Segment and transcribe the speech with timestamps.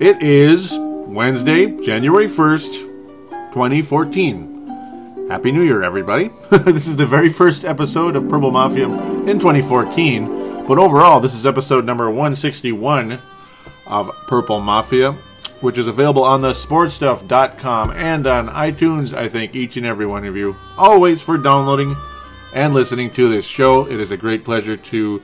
[0.00, 2.72] It is Wednesday, January 1st,
[3.52, 5.26] 2014.
[5.28, 6.30] Happy New Year, everybody.
[6.50, 11.44] this is the very first episode of Purple Mafia in 2014, but overall, this is
[11.44, 13.18] episode number 161
[13.88, 15.14] of Purple Mafia,
[15.62, 20.24] which is available on the sportstuff.com and on iTunes, I thank each and every one
[20.24, 21.96] of you always for downloading
[22.54, 23.84] and listening to this show.
[23.90, 25.22] It is a great pleasure to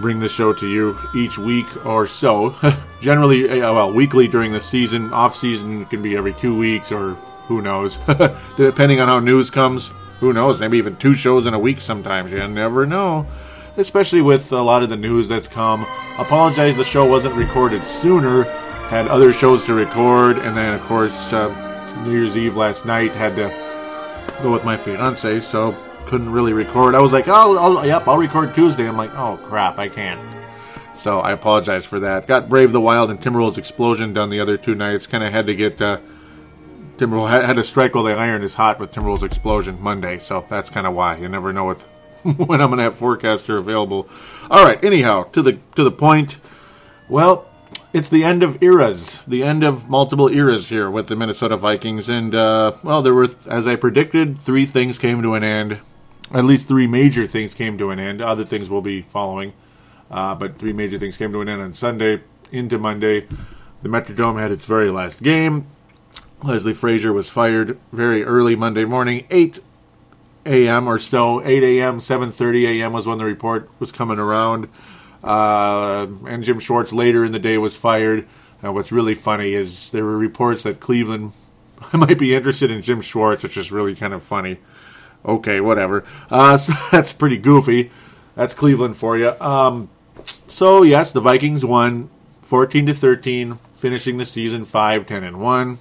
[0.00, 2.54] bring the show to you each week or so.
[3.00, 5.12] Generally, uh, well, weekly during the season.
[5.12, 7.14] Off season can be every two weeks or
[7.46, 7.96] who knows,
[8.56, 9.90] depending on how news comes.
[10.20, 10.60] Who knows?
[10.60, 12.32] Maybe even two shows in a week sometimes.
[12.32, 13.26] You never know.
[13.76, 15.86] Especially with a lot of the news that's come.
[16.18, 18.42] Apologize, the show wasn't recorded sooner.
[18.88, 23.12] Had other shows to record, and then of course uh, New Year's Eve last night
[23.12, 23.48] had to
[24.42, 25.76] go with my fiance, so
[26.08, 26.94] couldn't really record.
[26.94, 28.88] I was like, oh, I'll, yep, I'll record Tuesday.
[28.88, 30.20] I'm like, oh crap, I can't.
[30.94, 32.26] So I apologize for that.
[32.26, 35.06] Got Brave the Wild and Timberwolves Explosion done the other two nights.
[35.06, 36.00] Kind of had to get uh,
[36.96, 40.18] Timberwolves had, had to strike while the iron is hot with Timberwolves Explosion Monday.
[40.18, 41.82] So that's kind of why you never know what
[42.22, 44.08] when I'm going to have forecaster available.
[44.50, 44.82] All right.
[44.82, 46.38] Anyhow, to the to the point.
[47.08, 47.48] Well,
[47.92, 52.08] it's the end of eras, the end of multiple eras here with the Minnesota Vikings,
[52.08, 55.80] and uh, well, there were, as I predicted, three things came to an end
[56.32, 58.20] at least three major things came to an end.
[58.20, 59.52] Other things will be following,
[60.10, 62.20] uh, but three major things came to an end on Sunday
[62.52, 63.26] into Monday.
[63.82, 65.66] The Metrodome had its very last game.
[66.42, 69.58] Leslie Frazier was fired very early Monday morning, 8
[70.46, 70.88] a.m.
[70.88, 72.92] or so, 8 a.m., 7:30 a.m.
[72.92, 74.68] was when the report was coming around.
[75.22, 78.26] Uh, and Jim Schwartz later in the day was fired.
[78.62, 81.32] Uh, what's really funny is there were reports that Cleveland
[81.92, 84.58] might be interested in Jim Schwartz, which is really kind of funny
[85.24, 86.04] okay, whatever.
[86.30, 87.90] Uh, so that's pretty goofy.
[88.34, 89.30] That's Cleveland for you.
[89.40, 89.90] Um,
[90.24, 92.10] so yes, the Vikings won
[92.42, 95.78] 14 to 13, finishing the season 5 10 and 1.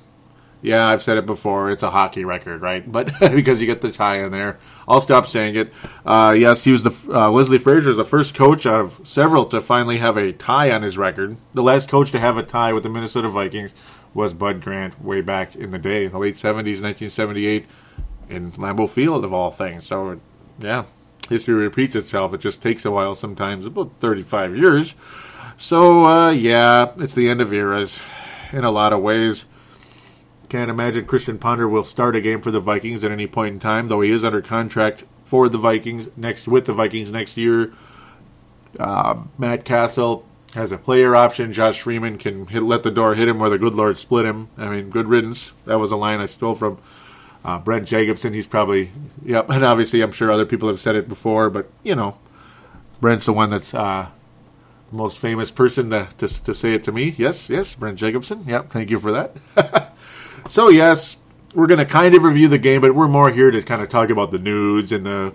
[0.62, 1.70] Yeah, I've said it before.
[1.70, 2.90] It's a hockey record, right?
[2.92, 5.72] But because you get the tie in there, I'll stop saying it.
[6.06, 9.46] Uh, yes, he was the uh, Leslie Frazier is the first coach out of several
[9.46, 11.38] to finally have a tie on his record.
[11.54, 13.72] The last coach to have a tie with the Minnesota Vikings
[14.14, 17.68] was Bud Grant way back in the day, in the late 70s, 1978
[18.30, 19.88] in Lambeau Field of all things.
[19.88, 20.20] So,
[20.60, 20.86] yeah,
[21.30, 22.34] history repeats itself.
[22.34, 24.96] It just takes a while sometimes, about 35 years.
[25.58, 28.02] So, uh, yeah, it's the end of eras
[28.52, 29.46] in a lot of ways.
[30.50, 33.60] Can't imagine Christian Ponder will start a game for the Vikings at any point in
[33.60, 37.74] time, though he is under contract for the Vikings next with the Vikings next year.
[38.80, 41.52] Uh, Matt Cassel has a player option.
[41.52, 44.48] Josh Freeman can hit, let the door hit him where the good Lord split him.
[44.58, 45.52] I mean, good riddance.
[45.66, 46.78] That was a line I stole from
[47.44, 48.92] uh, Brent Jacobson, he's probably,
[49.24, 52.18] yep, and obviously I'm sure other people have said it before, but, you know,
[53.00, 54.08] Brent's the one that's uh,
[54.90, 57.16] the most famous person to, to, to say it to me.
[57.18, 58.44] Yes, yes, Brent Jacobson.
[58.48, 59.94] Yep, thank you for that.
[60.48, 61.18] so, yes,
[61.54, 63.90] we're going to kind of review the game, but we're more here to kind of
[63.90, 65.34] talk about the news and the,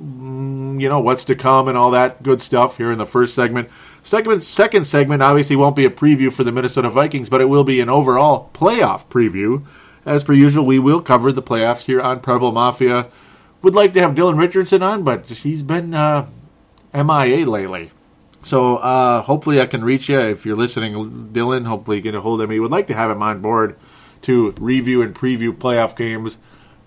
[0.00, 3.34] mm, you know, what's to come and all that good stuff here in the first
[3.34, 3.68] segment.
[4.02, 7.64] Segment, second segment obviously won't be a preview for the Minnesota Vikings, but it will
[7.64, 9.64] be an overall playoff preview
[10.10, 13.08] as per usual, we will cover the playoffs here on Purple Mafia.
[13.62, 16.26] Would like to have Dylan Richardson on, but he's been uh,
[16.92, 17.92] MIA lately.
[18.42, 21.66] So uh, hopefully I can reach you if you're listening, Dylan.
[21.66, 22.58] Hopefully get a hold of me.
[22.58, 23.76] Would like to have him on board
[24.22, 26.38] to review and preview playoff games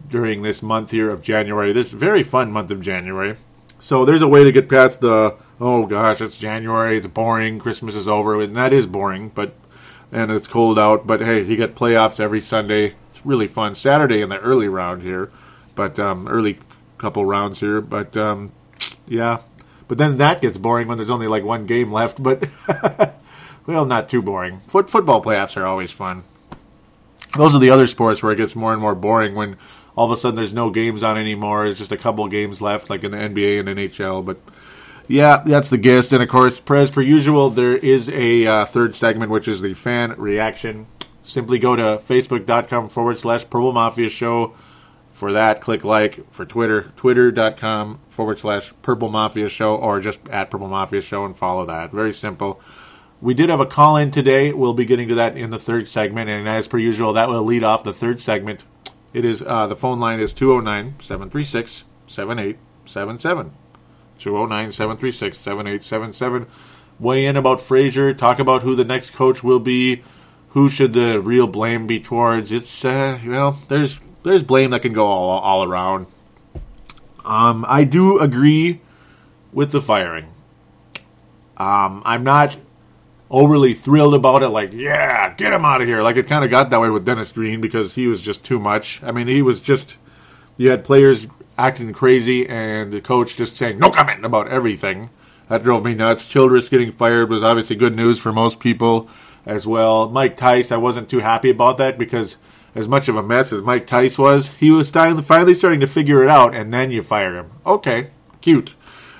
[0.09, 1.71] during this month here of January.
[1.71, 3.37] This very fun month of January.
[3.79, 7.95] So there's a way to get past the oh gosh, it's January, it's boring, Christmas
[7.95, 9.53] is over, and that is boring, but
[10.11, 11.07] and it's cold out.
[11.07, 13.75] But hey, you get playoffs every Sunday really fun.
[13.75, 15.31] Saturday in the early round here,
[15.75, 16.59] but um, early
[16.97, 17.81] couple rounds here.
[17.81, 18.51] But um,
[19.07, 19.39] yeah,
[19.87, 22.21] but then that gets boring when there's only like one game left.
[22.21, 22.47] But
[23.65, 24.59] well, not too boring.
[24.61, 26.23] Foot football playoffs are always fun.
[27.37, 29.57] Those are the other sports where it gets more and more boring when
[29.95, 31.65] all of a sudden there's no games on anymore.
[31.65, 34.23] It's just a couple games left, like in the NBA and NHL.
[34.23, 34.37] But
[35.07, 36.13] yeah, that's the gist.
[36.13, 39.73] And of course, as per usual, there is a uh, third segment, which is the
[39.73, 40.87] fan reaction.
[41.23, 44.53] Simply go to facebook.com forward slash Purple Mafia Show.
[45.11, 46.31] For that, click like.
[46.33, 51.37] For Twitter, twitter.com forward slash Purple Mafia Show, or just at Purple Mafia Show and
[51.37, 51.91] follow that.
[51.91, 52.59] Very simple.
[53.21, 54.51] We did have a call in today.
[54.51, 56.29] We'll be getting to that in the third segment.
[56.29, 58.65] And as per usual, that will lead off the third segment.
[59.13, 63.51] It is uh, the phone line is 209 736 7877.
[64.19, 66.47] 209 736 7877.
[66.99, 68.13] Weigh in about Frazier.
[68.13, 70.03] Talk about who the next coach will be.
[70.53, 72.51] Who should the real blame be towards?
[72.51, 76.05] It's, uh, well, there's there's blame that can go all, all around.
[77.25, 78.79] Um, I do agree
[79.51, 80.25] with the firing.
[81.57, 82.55] Um, I'm not
[83.31, 84.49] overly thrilled about it.
[84.49, 86.01] Like, yeah, get him out of here.
[86.01, 88.59] Like it kind of got that way with Dennis Green because he was just too
[88.59, 89.01] much.
[89.03, 89.97] I mean, he was just.
[90.55, 91.25] You had players
[91.57, 95.09] acting crazy and the coach just saying no comment about everything.
[95.47, 96.27] That drove me nuts.
[96.27, 99.09] Childress getting fired was obviously good news for most people
[99.45, 100.09] as well.
[100.09, 102.37] Mike Tice, I wasn't too happy about that because
[102.75, 106.23] as much of a mess as Mike Tice was, he was finally starting to figure
[106.23, 107.51] it out, and then you fire him.
[107.65, 108.11] Okay,
[108.41, 108.73] cute.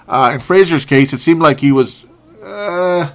[0.08, 2.06] Uh, in Frazier's case, it seemed like he was
[2.42, 3.12] uh,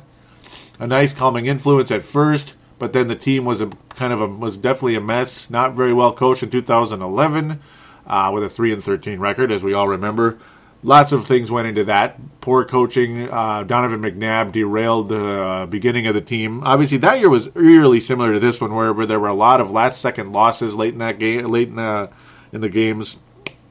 [0.79, 4.27] a nice calming influence at first, but then the team was a kind of a
[4.27, 5.51] was definitely a mess.
[5.51, 7.61] Not very well coached in 2011,
[8.07, 10.39] uh, with a three and 13 record, as we all remember.
[10.83, 12.41] Lots of things went into that.
[12.41, 13.29] Poor coaching.
[13.29, 16.63] Uh, Donovan McNabb derailed the uh, beginning of the team.
[16.63, 19.61] Obviously, that year was eerily similar to this one, where, where there were a lot
[19.61, 22.11] of last second losses late in that game, late in, the
[22.53, 23.17] in the games,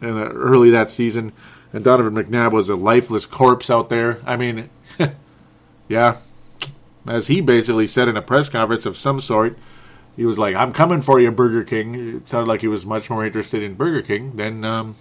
[0.02, 1.32] in the, early that season.
[1.72, 4.22] And Donovan McNabb was a lifeless corpse out there.
[4.26, 4.70] I mean,
[5.88, 6.18] yeah,
[7.08, 9.58] as he basically said in a press conference of some sort,
[10.18, 13.10] he was like, "I'm coming for you, Burger King." It sounded like he was much
[13.10, 14.96] more interested in Burger King than, um,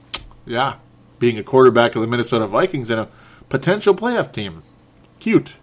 [0.44, 0.76] yeah,
[1.18, 3.08] being a quarterback of the Minnesota Vikings and a
[3.48, 4.62] potential playoff team.
[5.20, 5.54] Cute.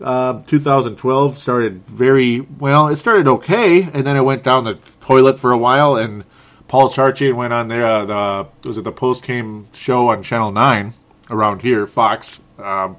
[0.00, 2.88] Uh, 2012 started very well.
[2.88, 5.96] It started okay, and then it went down the toilet for a while.
[5.96, 6.24] And
[6.66, 7.86] Paul Charchian went on there.
[7.86, 10.94] Uh, the was it the post game show on Channel Nine
[11.30, 12.40] around here, Fox.
[12.58, 12.96] Um,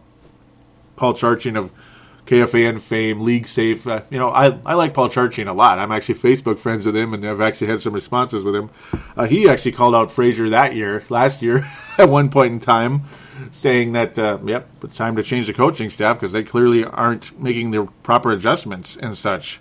[0.95, 1.71] Paul Charchian of
[2.25, 3.85] KFAN fame, League Safe.
[3.85, 5.79] Uh, you know, I, I like Paul Charchian a lot.
[5.79, 8.69] I'm actually Facebook friends with him, and I've actually had some responses with him.
[9.17, 11.63] Uh, he actually called out Frazier that year, last year,
[11.97, 13.03] at one point in time,
[13.51, 17.37] saying that, uh, yep, it's time to change the coaching staff because they clearly aren't
[17.39, 19.59] making the proper adjustments and such.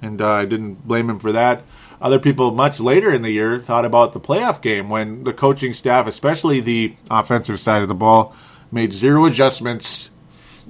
[0.00, 1.64] And uh, I didn't blame him for that.
[2.00, 5.74] Other people much later in the year thought about the playoff game when the coaching
[5.74, 8.34] staff, especially the offensive side of the ball,
[8.72, 10.10] made zero adjustments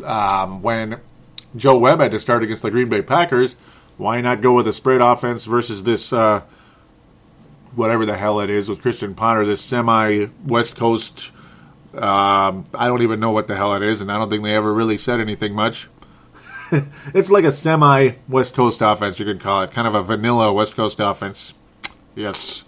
[0.04, 1.00] um, when
[1.56, 3.54] Joe Webb had to start against the Green Bay Packers.
[3.96, 6.42] Why not go with a spread offense versus this, uh,
[7.74, 11.32] whatever the hell it is, with Christian Ponder, this semi West Coast.
[11.92, 14.54] Um, I don't even know what the hell it is, and I don't think they
[14.54, 15.88] ever really said anything much.
[17.14, 19.72] it's like a semi West Coast offense, you could call it.
[19.72, 21.52] Kind of a vanilla West Coast offense.
[22.14, 22.64] Yes.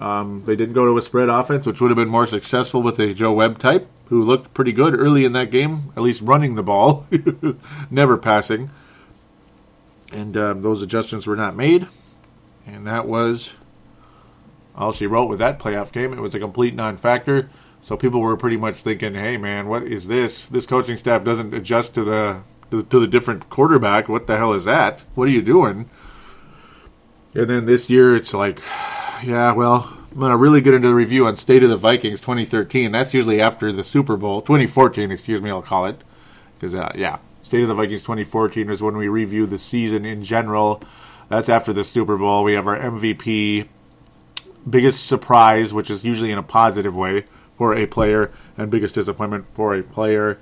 [0.00, 2.98] Um, they didn't go to a spread offense, which would have been more successful with
[3.00, 6.56] a Joe Webb type who looked pretty good early in that game, at least running
[6.56, 7.06] the ball,
[7.90, 8.70] never passing.
[10.12, 11.86] And um, those adjustments were not made.
[12.66, 13.54] And that was
[14.74, 16.12] all she wrote with that playoff game.
[16.12, 17.48] It was a complete non factor.
[17.82, 20.44] So people were pretty much thinking, hey, man, what is this?
[20.44, 24.08] This coaching staff doesn't adjust to the to, to the different quarterback.
[24.08, 25.04] What the hell is that?
[25.14, 25.88] What are you doing?
[27.32, 28.58] And then this year, it's like,
[29.22, 32.90] yeah, well, I'm to really get into the review on State of the Vikings 2013.
[32.90, 34.40] That's usually after the Super Bowl.
[34.40, 36.00] 2014, excuse me, I'll call it.
[36.58, 40.24] Because, uh, yeah, State of the Vikings 2014 is when we review the season in
[40.24, 40.82] general.
[41.28, 42.42] That's after the Super Bowl.
[42.42, 43.68] We have our MVP,
[44.68, 47.26] biggest surprise, which is usually in a positive way
[47.56, 50.40] for a player, and biggest disappointment for a player.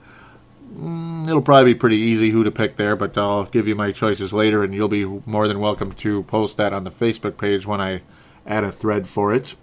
[0.75, 3.93] Mm, it'll probably be pretty easy who to pick there, but I'll give you my
[3.93, 7.67] choices later, and you'll be more than welcome to post that on the Facebook page
[7.67, 8.01] when I
[8.49, 9.55] add a thread for it.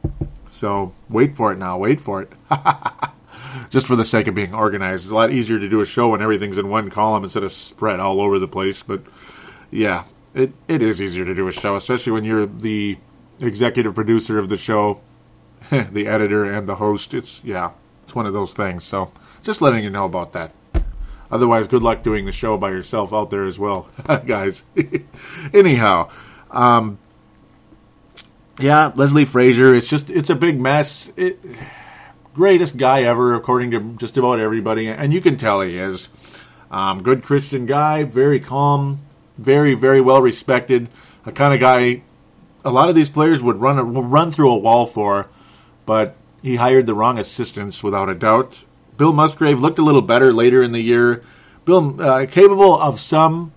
[0.49, 1.77] So wait for it now.
[1.77, 2.31] Wait for it.
[3.69, 5.03] Just for the sake of being organized.
[5.03, 7.51] It's a lot easier to do a show when everything's in one column instead of
[7.51, 8.83] spread all over the place.
[8.83, 9.01] But
[9.71, 12.97] yeah, it, it is easier to do a show, especially when you're the
[13.39, 15.01] executive producer of the show,
[15.69, 17.13] the editor, and the host.
[17.13, 17.71] It's, yeah,
[18.03, 18.83] it's one of those things.
[18.83, 19.11] So
[19.43, 20.51] just letting you know about that.
[21.31, 23.89] Otherwise, good luck doing the show by yourself out there as well,
[24.25, 24.63] guys.
[25.53, 26.09] Anyhow,
[26.51, 26.99] um,
[28.59, 29.74] yeah, Leslie Frazier.
[29.75, 31.12] It's just it's a big mess.
[31.15, 31.39] It,
[32.33, 36.09] greatest guy ever, according to just about everybody, and you can tell he is.
[36.71, 39.01] Um, good Christian guy, very calm,
[39.38, 40.88] very very well respected.
[41.25, 42.03] A kind of guy
[42.65, 45.27] a lot of these players would run a, run through a wall for,
[45.85, 48.63] but he hired the wrong assistants without a doubt.
[48.97, 51.24] Bill Musgrave looked a little better later in the year.
[51.63, 53.53] Bill uh, capable of some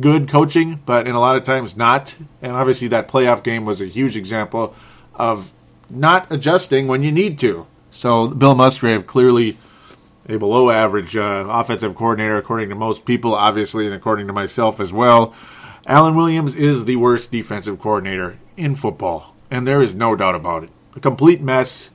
[0.00, 2.16] good coaching, but in a lot of times not.
[2.42, 4.74] And obviously, that playoff game was a huge example
[5.14, 5.52] of
[5.90, 7.66] not adjusting when you need to.
[7.90, 9.56] So Bill Musgrave clearly
[10.28, 14.80] a below average uh, offensive coordinator, according to most people, obviously, and according to myself
[14.80, 15.34] as well.
[15.86, 20.64] Alan Williams is the worst defensive coordinator in football, and there is no doubt about
[20.64, 20.70] it.
[20.96, 21.90] A complete mess.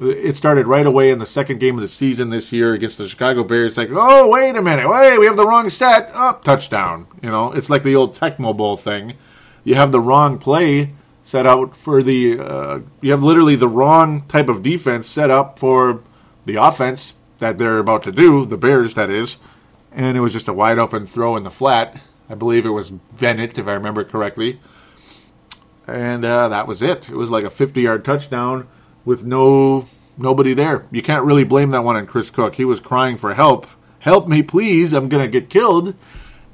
[0.00, 3.08] It started right away in the second game of the season this year against the
[3.08, 3.76] Chicago Bears.
[3.76, 6.10] Like, oh, wait a minute, wait, we have the wrong set.
[6.14, 7.06] Up, oh, touchdown.
[7.22, 9.14] You know, it's like the old Tecmo Bowl thing.
[9.62, 12.38] You have the wrong play set out for the.
[12.38, 16.02] Uh, you have literally the wrong type of defense set up for
[16.44, 19.38] the offense that they're about to do, the Bears, that is.
[19.92, 22.90] And it was just a wide open throw in the flat I believe it was
[22.90, 24.60] Bennett, if I remember correctly.
[25.86, 27.08] And uh, that was it.
[27.08, 28.66] It was like a 50 yard touchdown
[29.04, 30.86] with no nobody there.
[30.90, 32.54] You can't really blame that one on Chris Cook.
[32.54, 33.66] He was crying for help.
[33.98, 34.92] Help me, please.
[34.92, 35.94] I'm to get killed.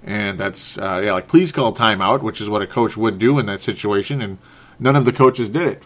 [0.02, 3.38] And that's, uh, yeah, like, please call timeout, which is what a coach would do
[3.38, 4.22] in that situation.
[4.22, 4.38] And
[4.78, 5.82] none of the coaches did it.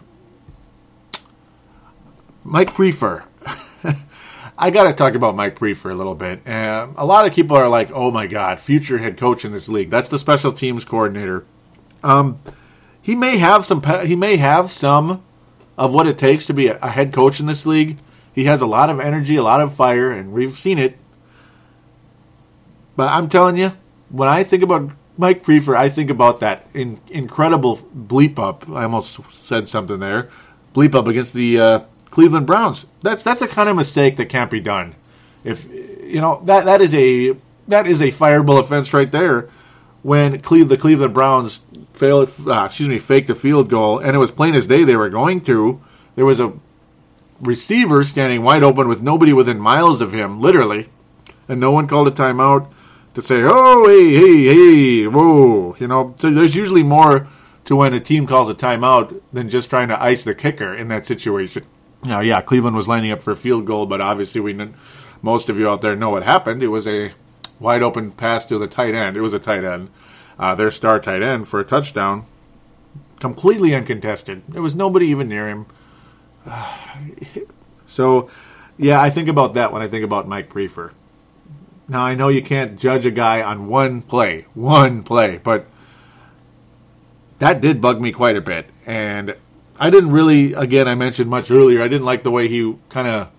[2.44, 3.25] Mike Priefer.
[4.59, 6.47] I got to talk about Mike Priefer a little bit.
[6.47, 9.68] Uh, a lot of people are like, "Oh my God, future head coach in this
[9.68, 11.44] league." That's the special teams coordinator.
[12.04, 12.38] Um,
[13.02, 13.83] he may have some.
[14.06, 15.25] He may have some
[15.76, 17.99] of what it takes to be a, head coach in this league.
[18.35, 20.99] He has a lot of energy, a lot of fire, and we've seen it.
[22.97, 23.73] But I'm telling you,
[24.09, 28.69] when I think about Mike Priefer, I think about that in, incredible bleep up.
[28.69, 30.28] I almost said something there.
[30.75, 32.87] Bleep up against the uh, Cleveland Browns.
[33.02, 34.95] That's that's the kind of mistake that can't be done.
[35.45, 37.37] If you know that that is a
[37.69, 39.49] that is a fireable offense right there.
[40.02, 41.61] When Cleve, the Cleveland Browns
[41.95, 44.97] failed, uh, excuse me, faked a field goal, and it was plain as day they
[44.97, 45.81] were going to.
[46.17, 46.53] There was a
[47.41, 50.89] receiver standing wide open with nobody within miles of him, literally,
[51.49, 52.69] and no one called a timeout
[53.15, 57.27] to say, "Oh, hey, hey, hey, whoa!" You know, so there's usually more
[57.65, 60.89] to when a team calls a timeout than just trying to ice the kicker in
[60.89, 61.65] that situation.
[62.03, 64.59] Now, yeah, Cleveland was lining up for a field goal, but obviously we
[65.23, 66.63] most of you out there know what happened.
[66.63, 67.13] It was a
[67.59, 69.17] wide open pass to the tight end.
[69.17, 69.89] It was a tight end,
[70.38, 72.26] uh, their star tight end for a touchdown,
[73.21, 74.43] completely uncontested.
[74.49, 75.67] There was nobody even near him.
[77.87, 78.29] so,
[78.76, 80.93] yeah, I think about that when I think about Mike Priefer.
[81.87, 85.67] Now I know you can't judge a guy on one play, one play, but
[87.38, 89.37] that did bug me quite a bit, and
[89.79, 93.07] I didn't really, again, I mentioned much earlier, I didn't like the way he kind
[93.09, 93.31] of,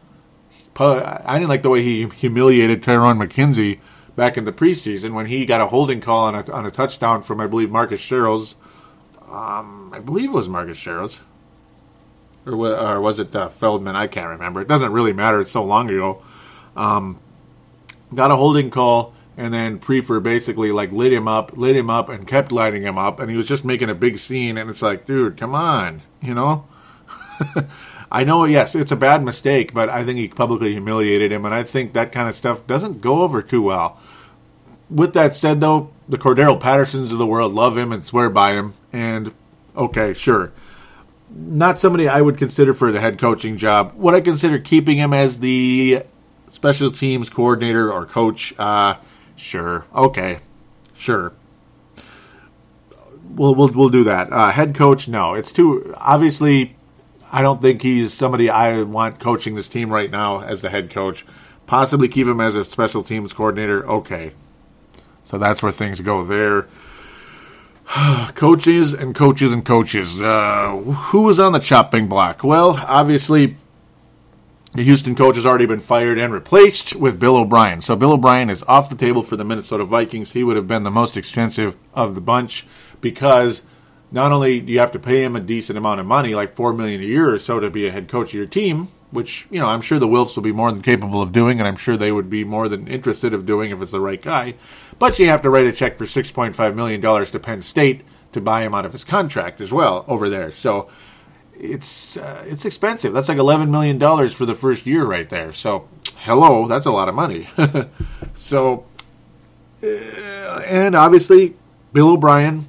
[0.77, 3.79] I didn't like the way he humiliated Tyrone McKenzie
[4.15, 7.21] back in the preseason when he got a holding call on a, on a touchdown
[7.21, 8.55] from, I believe, Marcus Sherels.
[9.27, 11.19] Um, I believe it was Marcus Sherels.
[12.45, 13.95] Or, or was it uh, Feldman?
[13.95, 14.61] I can't remember.
[14.61, 15.41] It doesn't really matter.
[15.41, 16.21] It's so long ago.
[16.75, 17.19] Um,
[18.13, 22.09] got a holding call and then Priefer basically like lit him up, lit him up,
[22.09, 24.57] and kept lighting him up, and he was just making a big scene.
[24.57, 26.65] And it's like, dude, come on, you know.
[28.15, 31.53] I know, yes, it's a bad mistake, but I think he publicly humiliated him, and
[31.53, 33.99] I think that kind of stuff doesn't go over too well.
[34.89, 38.53] With that said, though, the Cordarrelle Pattersons of the world love him and swear by
[38.53, 39.33] him, and
[39.75, 40.51] okay, sure.
[41.29, 43.93] Not somebody I would consider for the head coaching job.
[43.95, 46.03] Would I consider keeping him as the
[46.49, 48.53] special teams coordinator or coach?
[48.57, 48.95] Uh,
[49.35, 49.85] Sure.
[49.93, 50.39] Okay.
[50.95, 51.33] Sure.
[53.29, 54.31] We'll we'll we'll do that.
[54.31, 55.33] Uh, head coach, no.
[55.33, 56.75] It's too obviously.
[57.31, 60.89] I don't think he's somebody I want coaching this team right now as the head
[60.89, 61.25] coach.
[61.67, 63.87] Possibly keep him as a special teams coordinator.
[63.87, 64.33] Okay.
[65.23, 66.67] So that's where things go there.
[68.35, 70.21] coaches and coaches and coaches.
[70.21, 72.43] Uh, who was on the chopping block?
[72.43, 73.55] Well, obviously
[74.73, 77.81] the Houston coach has already been fired and replaced with Bill O'Brien.
[77.81, 80.33] So Bill O'Brien is off the table for the Minnesota Vikings.
[80.33, 82.67] He would have been the most expensive of the bunch
[82.99, 83.63] because
[84.15, 86.71] not only do you have to pay him a decent amount of money, like four
[86.71, 89.59] million a year or so, to be a head coach of your team, which you
[89.59, 91.97] know I'm sure the Wilfs will be more than capable of doing, and I'm sure
[91.97, 94.55] they would be more than interested of doing if it's the right guy.
[94.97, 97.61] But you have to write a check for six point five million dollars to Penn
[97.61, 100.49] State to buy him out of his contract as well over there.
[100.49, 100.89] So
[101.53, 103.11] it's uh, it's expensive.
[103.11, 105.51] That's like eleven million dollars for the first year, right there.
[105.51, 107.49] So, hello, that's a lot of money.
[108.33, 108.85] so,
[109.83, 109.87] uh,
[110.65, 111.55] and obviously,
[111.91, 112.65] Bill O'Brien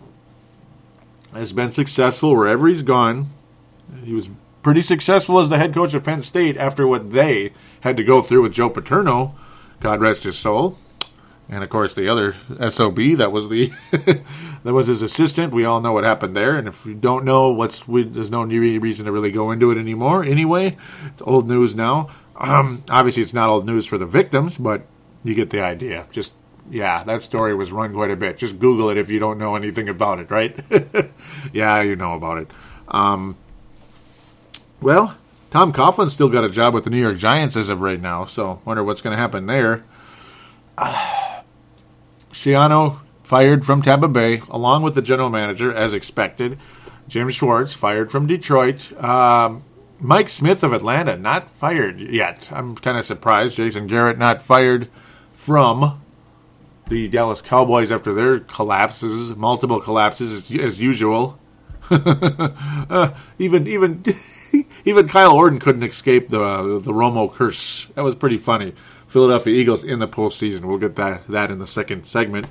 [1.36, 3.30] has been successful wherever he's gone.
[4.04, 4.28] He was
[4.62, 8.20] pretty successful as the head coach of Penn State after what they had to go
[8.20, 9.34] through with Joe Paterno
[9.80, 10.78] God rest his soul.
[11.48, 12.34] And of course, the other
[12.70, 13.72] SOB that was the
[14.64, 15.52] that was his assistant.
[15.52, 16.58] We all know what happened there.
[16.58, 19.78] And if you don't know, what's we, there's no reason to really go into it
[19.78, 20.24] anymore.
[20.24, 20.76] Anyway,
[21.06, 22.08] it's old news now.
[22.34, 24.86] Um, obviously, it's not old news for the victims, but
[25.22, 26.06] you get the idea.
[26.10, 26.32] Just
[26.70, 28.38] yeah, that story was run quite a bit.
[28.38, 30.58] Just Google it if you don't know anything about it, right?
[31.52, 32.50] yeah, you know about it.
[32.88, 33.36] Um,
[34.80, 35.16] well,
[35.50, 38.26] Tom Coughlin's still got a job with the New York Giants as of right now,
[38.26, 39.84] so wonder what's going to happen there.
[42.32, 46.58] Schiano fired from Tampa Bay, along with the general manager, as expected.
[47.08, 48.92] Jim Schwartz fired from Detroit.
[49.02, 49.64] Um,
[49.98, 52.48] Mike Smith of Atlanta not fired yet.
[52.52, 53.56] I'm kind of surprised.
[53.56, 54.88] Jason Garrett not fired
[55.34, 56.00] from
[56.88, 61.38] the Dallas Cowboys after their collapses, multiple collapses as, as usual.
[61.90, 64.04] uh, even even
[64.84, 67.86] even Kyle Orton couldn't escape the the Romo curse.
[67.94, 68.74] That was pretty funny.
[69.06, 70.62] Philadelphia Eagles in the postseason.
[70.62, 72.46] We'll get that that in the second segment.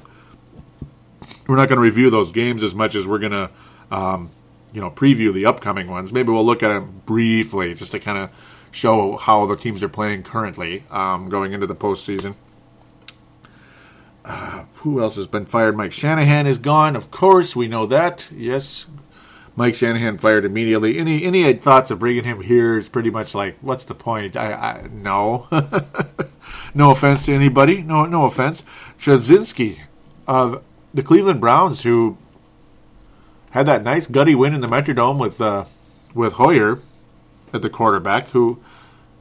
[1.48, 3.50] We're not going to review those games as much as we're going to,
[3.92, 4.32] um,
[4.74, 6.12] you know, preview the upcoming ones.
[6.12, 9.90] Maybe we'll look at them briefly just to kind of show how the teams are
[9.90, 12.36] playing currently um, going into the postseason.
[14.26, 15.78] Uh, who else has been fired?
[15.78, 16.96] Mike Shanahan is gone.
[16.96, 18.28] Of course, we know that.
[18.32, 18.88] Yes,
[19.56, 20.98] Mike Shanahan fired immediately.
[20.98, 24.36] Any any thoughts of bringing him here is pretty much like, what's the point?
[24.36, 25.48] I, I no,
[26.74, 27.84] no offense to anybody.
[27.84, 28.64] No no offense.
[29.00, 29.80] Chudzinski
[30.28, 30.64] of
[30.94, 32.18] the Cleveland Browns, who
[33.52, 35.66] had that nice gutty win in the Metrodome with uh,
[36.16, 36.80] with Hoyer
[37.54, 38.60] at the quarterback, who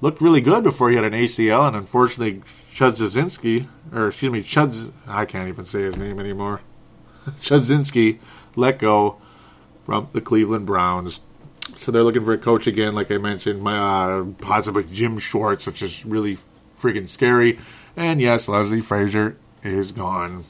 [0.00, 2.42] looked really good before he had an ACL, and unfortunately
[2.75, 6.61] Chudzinski, or excuse me, Chudz, I can't even say his name anymore.
[7.40, 8.19] Chudzinski
[8.57, 9.16] let go
[9.87, 11.21] from the Cleveland Browns.
[11.78, 15.66] So they're looking for a coach again, like I mentioned, my, uh, possibly Jim Schwartz,
[15.66, 16.38] which is really
[16.81, 17.59] freaking scary.
[17.97, 20.45] And yes, Leslie Frazier is gone.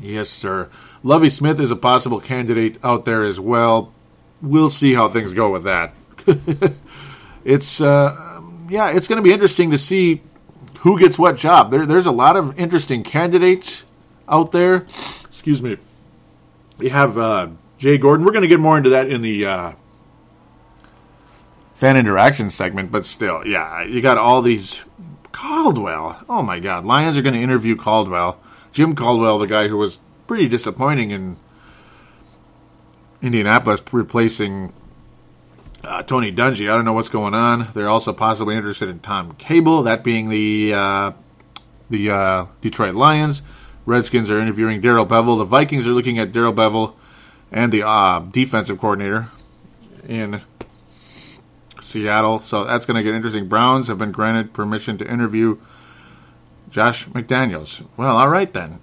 [0.00, 0.70] Yes, sir.
[1.04, 3.92] Lovie Smith is a possible candidate out there as well.
[4.42, 5.94] We'll see how things go with that.
[7.44, 10.22] it's uh, yeah, it's going to be interesting to see
[10.80, 11.70] who gets what job.
[11.70, 13.84] There, there's a lot of interesting candidates
[14.28, 14.86] out there.
[15.30, 15.76] Excuse me.
[16.78, 18.24] You have uh, Jay Gruden.
[18.24, 19.72] We're going to get more into that in the uh,
[21.74, 24.82] fan interaction segment, but still, yeah, you got all these.
[25.32, 26.22] Caldwell.
[26.28, 26.84] Oh my God.
[26.84, 28.40] Lions are going to interview Caldwell.
[28.72, 31.36] Jim Caldwell, the guy who was pretty disappointing in
[33.22, 34.72] Indianapolis, replacing
[35.84, 36.70] uh, Tony Dungy.
[36.70, 37.68] I don't know what's going on.
[37.74, 41.12] They're also possibly interested in Tom Cable, that being the uh,
[41.88, 43.42] the uh, Detroit Lions.
[43.86, 45.38] Redskins are interviewing Darrell Bevell.
[45.38, 46.94] The Vikings are looking at Darrell Bevell
[47.50, 49.28] and the uh, defensive coordinator
[50.06, 50.42] in
[51.80, 52.40] Seattle.
[52.40, 53.48] So that's going to get interesting.
[53.48, 55.58] Browns have been granted permission to interview
[56.70, 57.84] Josh McDaniels.
[57.96, 58.80] Well, all right then.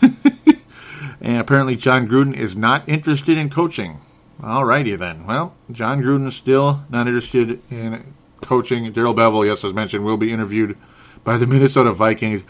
[1.20, 4.00] and apparently, Jon Gruden is not interested in coaching.
[4.40, 5.26] Alrighty then.
[5.26, 8.92] Well, Jon Gruden still not interested in coaching.
[8.92, 10.76] Darrell Bevell, yes, as mentioned, will be interviewed
[11.24, 12.42] by the Minnesota Vikings.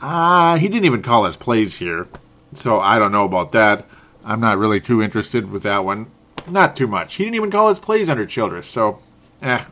[0.00, 2.06] Ah, uh, he didn't even call his plays here,
[2.54, 3.84] so I don't know about that.
[4.24, 6.10] I'm not really too interested with that one.
[6.46, 7.16] Not too much.
[7.16, 9.00] He didn't even call his plays under Childress, so
[9.42, 9.64] eh,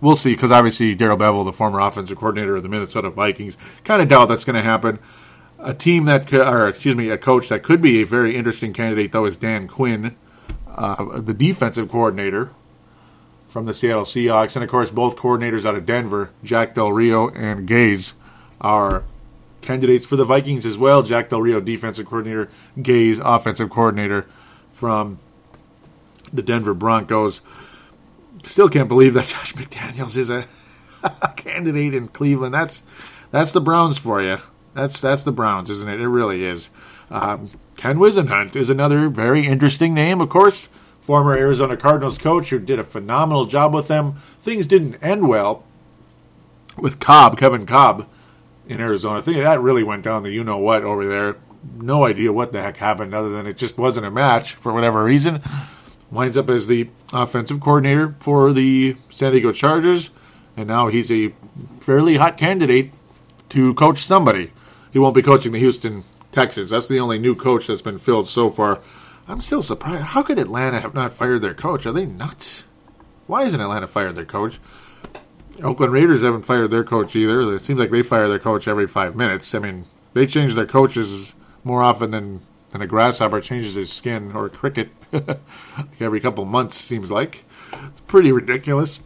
[0.00, 0.32] we'll see.
[0.32, 4.26] Because obviously, Darrell Bevell, the former offensive coordinator of the Minnesota Vikings, kind of doubt
[4.26, 5.00] that's going to happen.
[5.58, 9.12] A team that, or excuse me, a coach that could be a very interesting candidate
[9.12, 10.16] though is Dan Quinn
[10.76, 12.50] uh, the defensive coordinator
[13.48, 17.28] from the Seattle Seahawks, and of course both coordinators out of Denver, Jack Del Rio
[17.28, 18.12] and Gase,
[18.60, 19.04] are
[19.60, 21.02] candidates for the Vikings as well.
[21.02, 24.26] Jack Del Rio, defensive coordinator, Gase, offensive coordinator
[24.72, 25.18] from
[26.32, 27.40] the Denver Broncos.
[28.44, 30.46] Still can't believe that Josh McDaniels is a
[31.36, 32.54] candidate in Cleveland.
[32.54, 32.82] That's
[33.30, 34.38] that's the Browns for you.
[34.74, 36.00] That's that's the Browns, isn't it?
[36.00, 36.68] It really is.
[37.10, 37.50] Um,
[37.84, 40.70] Ken Whisenhunt is another very interesting name, of course.
[41.02, 44.14] Former Arizona Cardinals coach who did a phenomenal job with them.
[44.14, 45.64] Things didn't end well
[46.78, 48.08] with Kolb, Kevin Kolb,
[48.66, 49.18] in Arizona.
[49.18, 51.36] I think that really went down the you know what over there.
[51.76, 55.04] No idea what the heck happened other than it just wasn't a match for whatever
[55.04, 55.42] reason.
[56.10, 60.08] Winds up as the offensive coordinator for the San Diego Chargers,
[60.56, 61.34] and now he's a
[61.82, 62.94] fairly hot candidate
[63.50, 64.52] to coach somebody.
[64.90, 66.02] He won't be coaching the Houston
[66.34, 66.70] Texans.
[66.70, 68.80] That's the only new coach that's been filled so far.
[69.28, 70.02] I'm still surprised.
[70.02, 71.86] How could Atlanta have not fired their coach?
[71.86, 72.64] Are they nuts?
[73.26, 74.60] Why isn't Atlanta fired their coach?
[75.62, 77.54] Oakland Raiders haven't fired their coach either.
[77.54, 79.54] It seems like they fire their coach every five minutes.
[79.54, 82.40] I mean, they change their coaches more often than,
[82.72, 84.90] than a grasshopper changes his skin or a cricket
[86.00, 87.44] every couple months, seems like.
[87.72, 89.00] It's pretty ridiculous.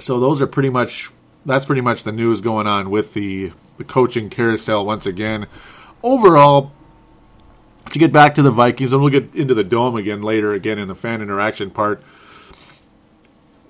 [0.00, 1.10] so those are pretty much
[1.46, 5.46] that's pretty much the news going on with the the coaching carousel once again.
[6.04, 6.70] Overall,
[7.90, 10.78] to get back to the Vikings, and we'll get into the dome again later, again
[10.78, 12.02] in the fan interaction part.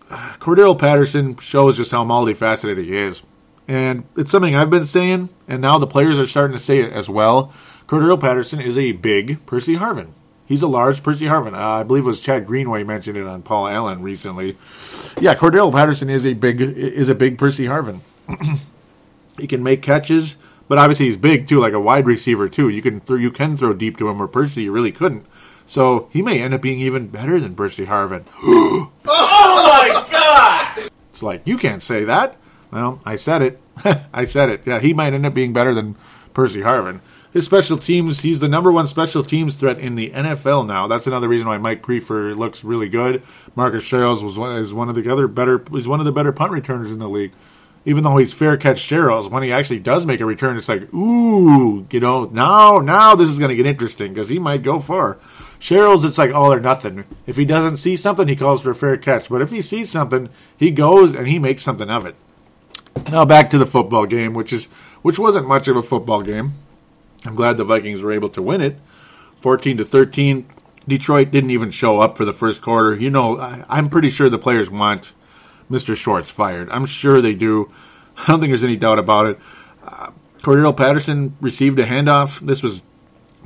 [0.09, 3.23] Cordarrelle Patterson shows just how multifaceted he is.
[3.67, 6.93] And it's something I've been saying, and now the players are starting to say it
[6.93, 7.53] as well.
[7.87, 10.09] Cordarrelle Patterson is a big Percy Harvin.
[10.47, 11.55] He's a large Percy Harvin.
[11.55, 14.59] Uh, I believe it was Chad Greenway mentioned it on Paul Allen recently.
[15.19, 18.01] Yeah, Cordarrelle Patterson is a big is a big Percy Harvin.
[19.39, 20.37] he can make catches,
[20.69, 22.69] but obviously he's big too, like a wide receiver too.
[22.69, 25.27] You can throw you can throw deep to him, or Percy you really couldn't.
[25.67, 28.25] So he may end up being even better than Percy Harvin.
[28.43, 30.91] oh my god!
[31.11, 32.37] It's like you can't say that.
[32.71, 33.61] Well, I said it.
[34.13, 34.63] I said it.
[34.67, 35.97] Yeah, he might end up being better than
[36.35, 37.01] Percy Harvin.
[37.33, 40.87] His special teams, he's the number one special teams threat in the NFL now.
[40.87, 43.23] That's another reason why Mike Priefer looks really good.
[43.57, 46.33] Marcus Sherels was one, is one of the other better, is one of the better
[46.33, 47.33] punt returners in the league.
[47.87, 50.93] Even though he's fair catch Sherels, when he actually does make a return, it's like,
[50.95, 54.81] ooh, you know, now, now this is going to get interesting because he might go
[54.81, 55.17] far.
[55.61, 57.05] Sherels, it's like all or nothing.
[57.27, 59.29] If he doesn't see something, he calls for a fair catch.
[59.29, 62.15] But if he sees something, he goes and he makes something of it.
[63.11, 64.67] Now back to the football game, which is
[65.03, 66.55] which wasn't much of a football game.
[67.25, 68.77] I'm glad the Vikings were able to win it,
[69.41, 70.47] 14 to 13.
[70.87, 72.95] Detroit didn't even show up for the first quarter.
[72.95, 75.13] You know, I, I'm pretty sure the players want
[75.71, 75.97] Mr.
[75.97, 76.69] Schwartz fired.
[76.71, 77.71] I'm sure they do.
[78.17, 79.39] I don't think there's any doubt about it.
[79.85, 82.39] Uh, Cordarrelle Patterson received a handoff.
[82.41, 82.83] This was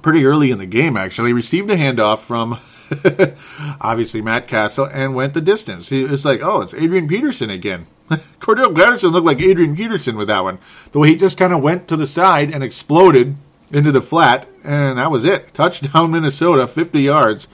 [0.03, 1.33] pretty early in the game, actually.
[1.33, 2.59] Received a handoff from
[3.81, 5.91] obviously Matt Cassel and went the distance.
[5.93, 7.87] It's like, oh, it's Adrian Peterson again.
[8.11, 10.59] Cordarrelle Patterson looked like Adrian Peterson with that one.
[10.93, 13.37] The way he just kind of went to the side and exploded
[13.71, 15.53] into the flat, and that was it.
[15.55, 17.49] Touchdown, Minnesota, 50 yards.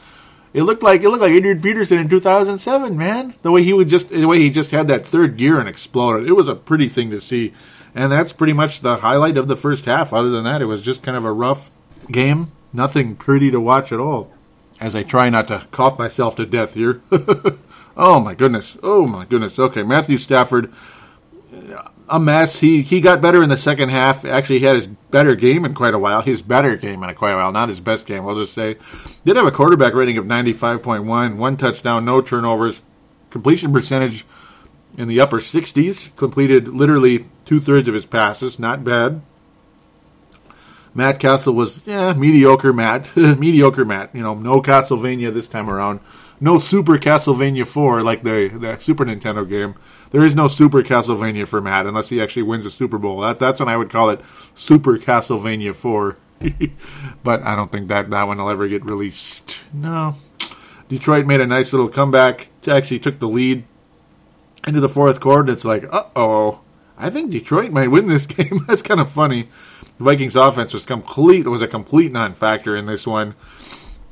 [0.54, 3.34] It looked like it looked like Adrian Peterson in 2007, man.
[3.42, 6.28] The way he would just the way he just had that third gear and exploded.
[6.28, 7.52] It was a pretty thing to see,
[7.92, 10.12] and that's pretty much the highlight of the first half.
[10.12, 11.72] Other than that, it was just kind of a rough
[12.10, 12.52] game.
[12.72, 14.32] Nothing pretty to watch at all.
[14.80, 17.02] As I try not to cough myself to death here.
[17.96, 18.76] oh my goodness.
[18.80, 19.58] Oh my goodness.
[19.58, 20.72] Okay, Matthew Stafford
[22.08, 22.60] a mess.
[22.60, 24.24] He he got better in the second half.
[24.24, 26.22] Actually, he had his better game in quite a while.
[26.22, 28.24] His better game in quite a while, not his best game.
[28.24, 28.76] We'll just say,
[29.24, 32.80] did have a quarterback rating of ninety five point one, one touchdown, no turnovers,
[33.30, 34.24] completion percentage
[34.96, 36.10] in the upper sixties.
[36.16, 38.58] Completed literally two thirds of his passes.
[38.58, 39.22] Not bad.
[40.94, 42.72] Matt Cassel was yeah mediocre.
[42.72, 43.84] Matt mediocre.
[43.84, 44.14] Matt.
[44.14, 46.00] You know, no Castlevania this time around.
[46.40, 49.74] No Super Castlevania four like the the Super Nintendo game
[50.14, 53.18] there is no Super Castlevania for Matt unless he actually wins a Super Bowl.
[53.22, 54.20] That, that's when I would call it
[54.54, 56.16] Super Castlevania 4.
[57.24, 59.64] but I don't think that, that one will ever get released.
[59.72, 60.14] No.
[60.88, 62.48] Detroit made a nice little comeback.
[62.64, 63.64] Actually took the lead
[64.68, 65.50] into the fourth quarter.
[65.50, 66.60] It's like, uh oh.
[66.96, 68.64] I think Detroit might win this game.
[68.68, 69.48] That's kind of funny.
[69.98, 73.34] The Vikings offense was complete was a complete non-factor in this one.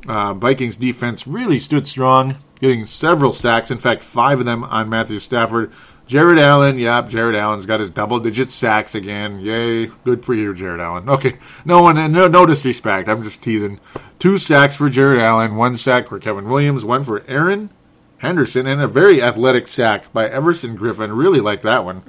[0.07, 3.71] Uh, Vikings defense really stood strong, getting several sacks.
[3.71, 5.73] In fact, five of them on Matthew Stafford.
[6.07, 9.41] Jared Allen, yep, Jared Allen's got his double digit sacks again.
[9.41, 11.09] Yay, good for you, Jared Allen.
[11.09, 13.09] Okay, no one, no, no disrespect.
[13.09, 13.81] I'm just teasing.
[14.19, 17.71] Two sacks for Jared Allen, one sack for Kevin Williams, one for Erin
[18.19, 21.17] Henderson, and a very athletic sack by Everson Griffen.
[21.17, 22.03] Really like that one.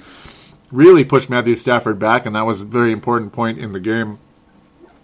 [0.71, 4.19] Really pushed Matthew Stafford back, and that was a very important point in the game.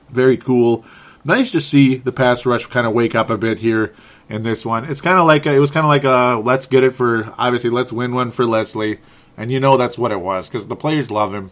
[0.10, 0.84] Very cool.
[1.24, 3.94] Nice to see the pass rush kind of wake up a bit here
[4.30, 4.86] in this one.
[4.86, 7.34] It's kind of like a, it was kind of like a let's get it for
[7.38, 9.00] obviously let's win one for Leslie,
[9.36, 11.52] and you know that's what it was because the players love him.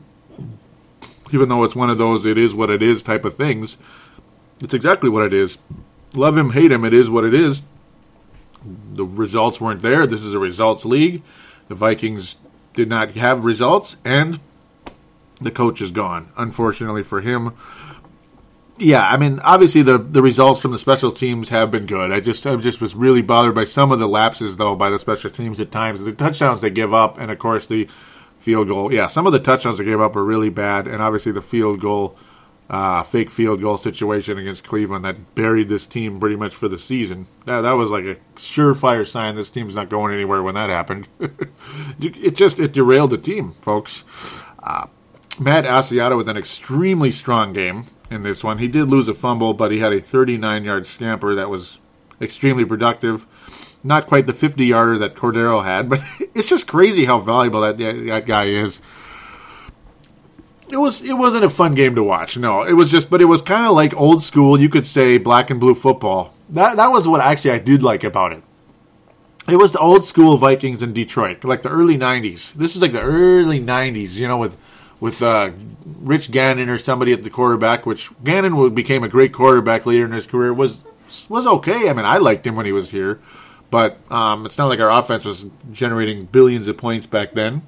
[1.34, 3.76] Even though it's one of those it is what it is type of things,
[4.62, 5.58] it's exactly what it is.
[6.14, 7.62] Love him, hate him, it is what it is.
[8.94, 10.08] The results weren't there.
[10.08, 11.22] This is a results league.
[11.68, 12.38] The Vikings
[12.74, 14.40] did not have results, and
[15.42, 16.32] the coach is gone.
[16.38, 17.54] Unfortunately for him
[18.80, 22.12] yeah, I mean, obviously the the results from the special teams have been good.
[22.12, 25.00] I just I just was really bothered by some of the lapses though by the
[25.00, 26.00] special teams at times.
[26.00, 27.88] The touchdowns they give up, and of course the
[28.38, 28.94] field goal.
[28.94, 31.82] Yeah, some of the touchdowns they gave up were really bad, and obviously the field
[31.82, 32.18] goal,
[32.70, 36.80] uh, fake field goal situation against Cleveland that buried this team pretty much for the
[36.80, 37.28] season.
[37.46, 41.08] That that was like a surefire sign this team's not going anywhere when that happened.
[42.00, 44.04] it just it derailed the team, folks.
[44.62, 44.88] Uh,
[45.40, 48.58] Matt Asiata with an extremely strong game in this one.
[48.58, 51.80] He did lose a fumble, but he had a 39 yard scamper that was
[52.22, 53.26] extremely productive.
[53.84, 56.02] Not quite the 50 yarder that Cordarrelle had, but
[56.34, 58.80] it's just crazy how valuable that that guy is.
[60.70, 62.38] It was it wasn't a fun game to watch.
[62.38, 64.60] No, it was just, but it was kind of like old school.
[64.60, 66.34] You could say black and blue football.
[66.50, 68.44] That that was what actually I did like about it.
[69.48, 72.52] it was the old school Vikings in Detroit, like the early '90s.
[72.54, 74.58] This is like the early '90s, you know, with
[75.00, 75.52] with uh,
[75.86, 77.86] Rich Gannon or somebody at the quarterback.
[77.86, 80.54] Which Gannon became a great quarterback later in his career.
[80.54, 80.80] was
[81.30, 81.90] was okay.
[81.90, 83.20] I mean, I liked him when he was here,
[83.72, 87.64] but um, it's not like our offense was generating billions of points back then.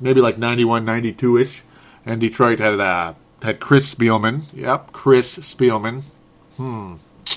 [0.00, 1.62] Maybe like 91, 92 ish,
[2.06, 4.44] and Detroit had uh, had Chris Spielman.
[4.52, 6.02] Yep, Chris Spielman.
[6.56, 6.94] Hmm.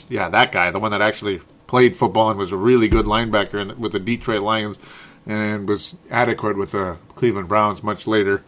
[0.10, 3.62] Yeah, that guy, the one that actually played football and was a really good linebacker
[3.62, 4.78] in, with the Detroit Lions
[5.26, 8.44] and was adequate with the Cleveland Browns much later.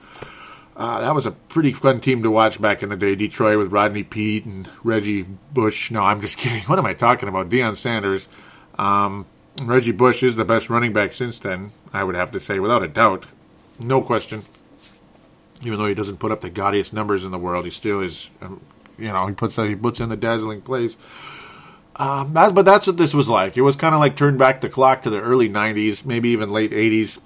[0.75, 3.15] Uh, that was a pretty fun team to watch back in the day.
[3.15, 5.91] Detroit with Rodney Peete and Reggie Bush.
[5.91, 6.63] No, I'm just kidding.
[6.63, 7.49] What am I talking about?
[7.49, 8.27] Deion Sanders.
[8.77, 9.25] Um,
[9.61, 12.81] Reggie Bush is the best running back since then, I would have to say, without
[12.81, 13.27] a doubt.
[13.79, 14.41] No question.
[15.61, 18.29] Even though he doesn't put up the gaudiest numbers in the world, he still is,
[18.41, 18.59] um,
[18.97, 20.97] you know, he puts, he puts in the dazzling plays.
[21.95, 23.55] Um, that, but that's what this was like.
[23.55, 26.51] It was kind of like turn back the clock to the early '90s, maybe even
[26.51, 27.19] late '80s.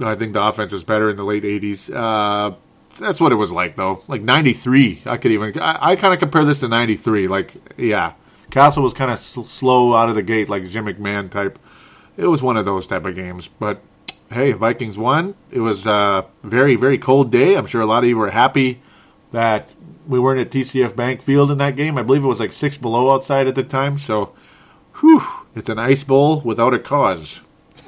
[0.00, 1.90] I think the offense was better in the late '80s.
[1.92, 2.56] Uh,
[2.98, 4.02] that's what it was like, though.
[4.08, 5.58] Like '93, I could even.
[5.58, 7.28] I, I kind of compare this to '93.
[7.28, 8.12] Like, yeah,
[8.50, 11.58] Cassel was kind of sl- slow out of the gate, like Jim McMahon type.
[12.16, 13.80] It was one of those type of games, but
[14.30, 15.34] hey, Vikings won.
[15.50, 17.56] It was a very, very cold day.
[17.56, 18.82] I'm sure a lot of you were happy
[19.30, 19.70] that
[20.06, 21.96] we weren't at TCF Bank Field in that game.
[21.96, 23.98] I believe it was like six below outside at the time.
[23.98, 24.34] So,
[25.00, 25.22] whew,
[25.54, 27.42] it's an ice bowl without a cause.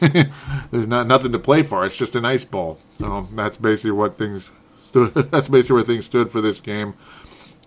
[0.70, 1.84] There's not nothing to play for.
[1.86, 2.78] It's just an ice ball.
[2.98, 4.50] So that's basically what things
[4.82, 5.14] stood.
[5.30, 6.94] that's basically where things stood for this game.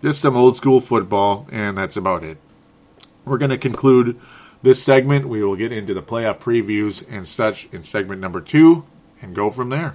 [0.02, 2.38] Just some old school football, and that's about it.
[3.24, 4.18] We're going to conclude
[4.62, 5.28] this segment.
[5.28, 8.84] We will get into the playoff previews and such in segment number two,
[9.20, 9.94] and go from there.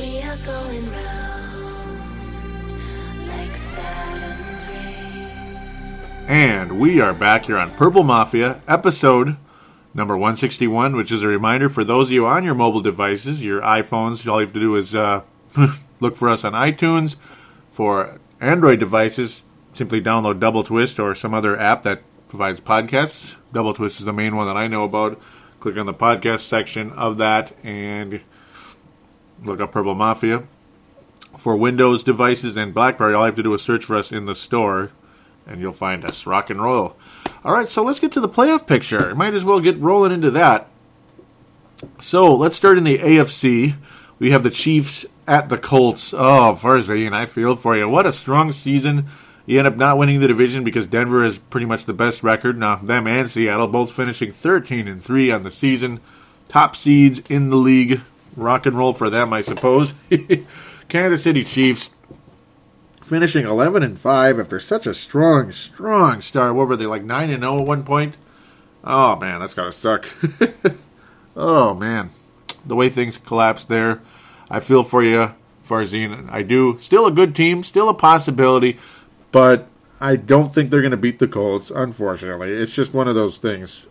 [0.00, 1.98] We are going round
[3.26, 3.56] like
[6.28, 9.36] And we are back here on Purple Mafia, episode
[9.94, 13.60] number 161, which is a reminder for those of you on your mobile devices, your
[13.60, 15.22] iPhones, all you have to do is uh,
[16.00, 17.16] look for us on iTunes.
[17.72, 19.42] For Android devices,
[19.74, 23.34] simply download Double Twist or some other app that provides podcasts.
[23.52, 25.20] Double Twist is the main one that I know about.
[25.58, 28.20] Click on the podcast section of that and
[29.44, 30.44] Look up Purple Mafia.
[31.36, 34.26] For Windows devices and BlackBerry, all you have to do is search for us in
[34.26, 34.90] the store,
[35.46, 36.26] and you'll find us.
[36.26, 36.96] Rock and roll.
[37.44, 39.14] All right, so let's get to the playoff picture.
[39.14, 40.68] Might as well get rolling into that.
[42.00, 43.76] So let's start in the AFC.
[44.18, 46.12] We have the Chiefs at the Colts.
[46.12, 47.88] Oh, Farzane, I feel for you.
[47.88, 49.06] What a strong season.
[49.46, 52.58] You end up not winning the division because Denver is pretty much the best record.
[52.58, 56.00] Now, them and Seattle both finishing 13 and 3 on the season.
[56.48, 58.00] Top seeds in the league
[58.38, 59.94] rock and roll for them, I suppose.
[60.88, 61.90] Kansas City Chiefs
[63.02, 66.54] finishing 11 and 5 after such a strong, strong start.
[66.54, 68.16] What were they, like 9 and 0 at one point?
[68.84, 70.08] Oh, man, that's got to suck.
[71.36, 72.10] oh, man.
[72.64, 74.00] The way things collapsed there.
[74.50, 75.34] I feel for you,
[75.66, 76.30] Farzine.
[76.30, 76.78] I do.
[76.80, 78.78] Still a good team, still a possibility,
[79.32, 79.68] but
[80.00, 82.52] I don't think they're going to beat the Colts, unfortunately.
[82.52, 83.86] It's just one of those things.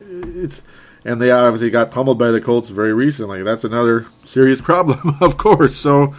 [0.00, 0.62] It's
[1.04, 3.42] and they obviously got pummeled by the Colts very recently.
[3.42, 5.76] That's another serious problem, of course.
[5.76, 6.14] So,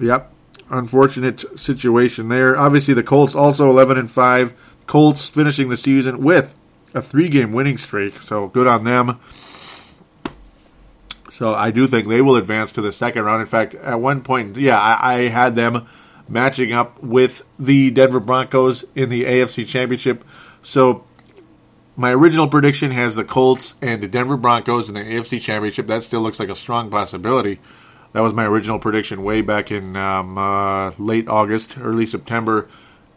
[0.00, 0.32] yep,
[0.68, 2.56] unfortunate situation there.
[2.56, 4.54] Obviously, the Colts also 11 and five.
[4.86, 6.56] Colts finishing the season with
[6.94, 9.20] a three-game winning streak, so good on them.
[11.30, 13.40] So I do think they will advance to the second round.
[13.40, 15.86] In fact, at one point, yeah, I, I had them
[16.28, 20.24] matching up with the Denver Broncos in the AFC Championship.
[20.62, 21.04] So
[22.00, 25.86] my original prediction has the Colts and the Denver Broncos in the AFC Championship.
[25.86, 27.60] That still looks like a strong possibility.
[28.14, 32.70] That was my original prediction way back in um, uh, late August, early September.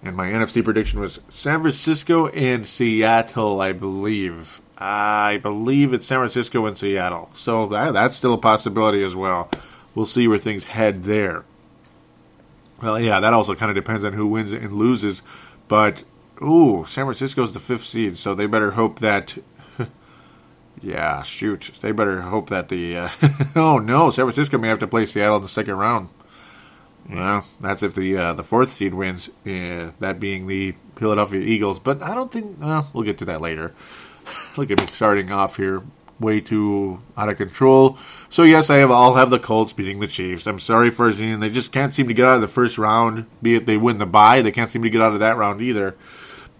[0.03, 4.59] And my NFC prediction was San Francisco and Seattle, I believe.
[4.77, 7.31] I believe it's San Francisco and Seattle.
[7.35, 9.49] So that, that's still a possibility as well.
[9.95, 11.45] We'll see where things head there.
[12.81, 15.21] Well, yeah, that also kind of depends on who wins and loses.
[15.69, 16.03] But
[16.43, 19.37] Ooh, San Francisco's the fifth seed, so they better hope that
[20.83, 21.71] Yeah, shoot.
[21.79, 22.97] They better hope that the.
[22.97, 23.09] Uh,
[23.55, 26.09] oh no, San Francisco may have to play Seattle in the second round.
[27.09, 31.79] Well, that's if the uh, the fourth seed wins, uh, that being the Philadelphia Eagles.
[31.79, 32.57] But I don't think.
[32.61, 33.73] Uh, we'll get to that later.
[34.57, 35.83] Look at me starting off here
[36.19, 37.97] way too out of control.
[38.29, 38.91] So yes, I have.
[38.91, 40.47] I'll have the Colts beating the Chiefs.
[40.47, 43.25] I'm sorry for saying They just can't seem to get out of the first round.
[43.41, 45.61] Be it they win the bye, they can't seem to get out of that round
[45.61, 45.95] either.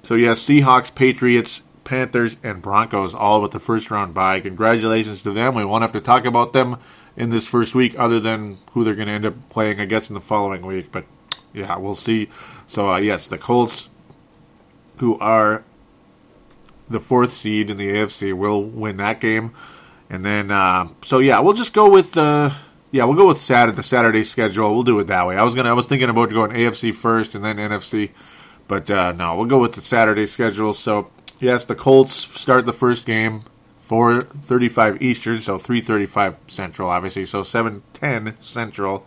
[0.03, 4.41] So yes, Seahawks, Patriots, Panthers, and Broncos all with the first round bye.
[4.41, 5.55] Congratulations to them.
[5.55, 6.77] We won't have to talk about them
[7.15, 10.09] in this first week, other than who they're going to end up playing, I guess,
[10.09, 10.91] in the following week.
[10.91, 11.05] But
[11.53, 12.29] yeah, we'll see.
[12.67, 13.89] So uh, yes, the Colts,
[14.97, 15.63] who are
[16.89, 19.53] the fourth seed in the AFC, will win that game.
[20.09, 22.21] And then, uh, so yeah, we'll just go with the.
[22.21, 22.53] Uh,
[22.91, 24.71] yeah, we'll go with Saturday, the Saturday schedule.
[24.71, 25.35] We'll do it that way.
[25.35, 28.11] I was gonna, I was thinking about going AFC first and then NFC,
[28.67, 30.73] but uh, no, we'll go with the Saturday schedule.
[30.73, 33.43] So yes, the Colts start the first game
[33.87, 37.25] 4:35 Eastern, so 3:35 Central, obviously.
[37.25, 39.05] So 7:10 Central.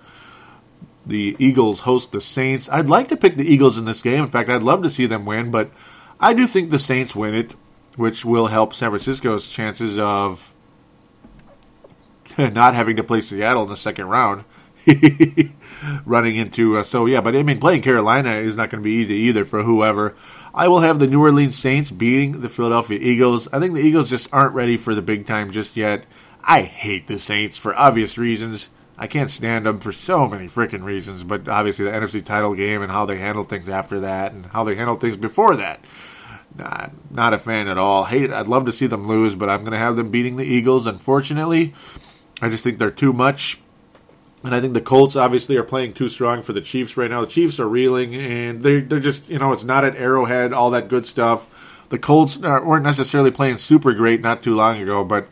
[1.05, 2.69] The Eagles host the Saints.
[2.71, 4.25] I'd like to pick the Eagles in this game.
[4.25, 5.71] In fact, I'd love to see them win, but
[6.19, 7.55] I do think the Saints win it,
[7.95, 10.53] which will help San Francisco's chances of
[12.38, 14.45] not having to play Seattle in the second round.
[16.05, 18.94] running into uh, so yeah, but I mean playing Carolina is not going to be
[18.94, 20.14] easy either for whoever.
[20.55, 23.49] I will have the New Orleans Saints beating the Philadelphia Eagles.
[23.53, 26.05] I think the Eagles just aren't ready for the big time just yet.
[26.42, 28.68] I hate the Saints for obvious reasons.
[28.99, 32.81] I can't stand them for so many freaking reasons, but obviously the NFC title game
[32.81, 35.85] and how they handle things after that and how they handle things before that.
[36.57, 38.05] Not, not a fan at all.
[38.05, 38.25] Hate.
[38.25, 38.33] it.
[38.33, 40.87] I'd love to see them lose, but I'm going to have them beating the Eagles.
[40.87, 41.75] Unfortunately,
[42.40, 43.61] I just think they're too much.
[44.44, 47.22] And I think the Colts obviously are playing too strong for the Chiefs right now.
[47.22, 50.70] The Chiefs are reeling, and they're they're just you know it's not at Arrowhead, all
[50.70, 51.85] that good stuff.
[51.88, 55.29] The Colts weren't necessarily playing super great not too long ago, but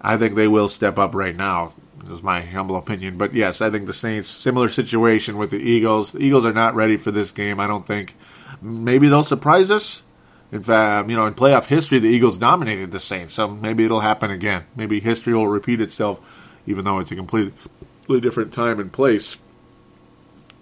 [0.00, 1.74] I think they will step up right now.
[2.10, 6.12] Is my humble opinion, but yes, I think the Saints similar situation with the Eagles.
[6.12, 7.60] The Eagles are not ready for this game.
[7.60, 8.16] I don't think.
[8.60, 10.02] Maybe they'll surprise us.
[10.50, 13.84] In fact, um, you know, in playoff history, the Eagles dominated the Saints, so maybe
[13.84, 14.64] it'll happen again.
[14.76, 16.20] Maybe history will repeat itself,
[16.66, 17.54] even though it's a complete
[18.02, 19.38] completely different time and place.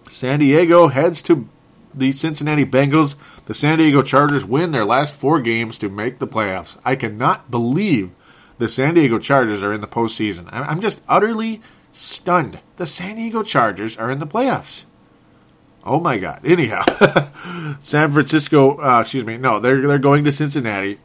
[0.09, 1.49] San Diego heads to
[1.95, 3.17] the Cincinnati Bengals.
[3.47, 6.79] The San Diego Chargers win their last four games to make the playoffs.
[6.85, 8.11] I cannot believe
[8.59, 10.49] the San Diego Chargers are in the postseason.
[10.53, 12.61] I'm just utterly stunned.
[12.77, 14.85] The San Diego Chargers are in the playoffs.
[15.83, 16.41] Oh my God!
[16.45, 16.85] Anyhow,
[17.81, 18.79] San Francisco.
[18.79, 19.39] Uh, excuse me.
[19.39, 20.99] No, they're they're going to Cincinnati.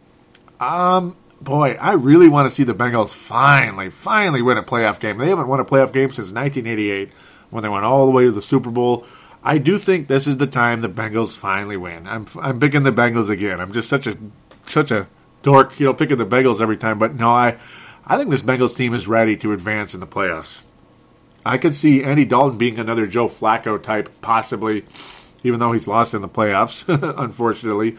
[0.59, 5.17] Um, boy, I really want to see the Bengals finally, finally win a playoff game.
[5.17, 7.11] They haven't won a playoff game since 1988
[7.49, 9.05] when they went all the way to the Super Bowl.
[9.43, 12.07] I do think this is the time the Bengals finally win.
[12.07, 13.61] I'm I'm picking the Bengals again.
[13.61, 14.17] I'm just such a
[14.65, 15.07] such a
[15.43, 16.97] dork, you know, picking the Bengals every time.
[16.97, 17.57] But no, I
[18.05, 20.63] I think this Bengals team is ready to advance in the playoffs.
[21.45, 24.83] I could see Andy Dalton being another Joe Flacco type, possibly,
[25.43, 26.83] even though he's lost in the playoffs,
[27.19, 27.97] unfortunately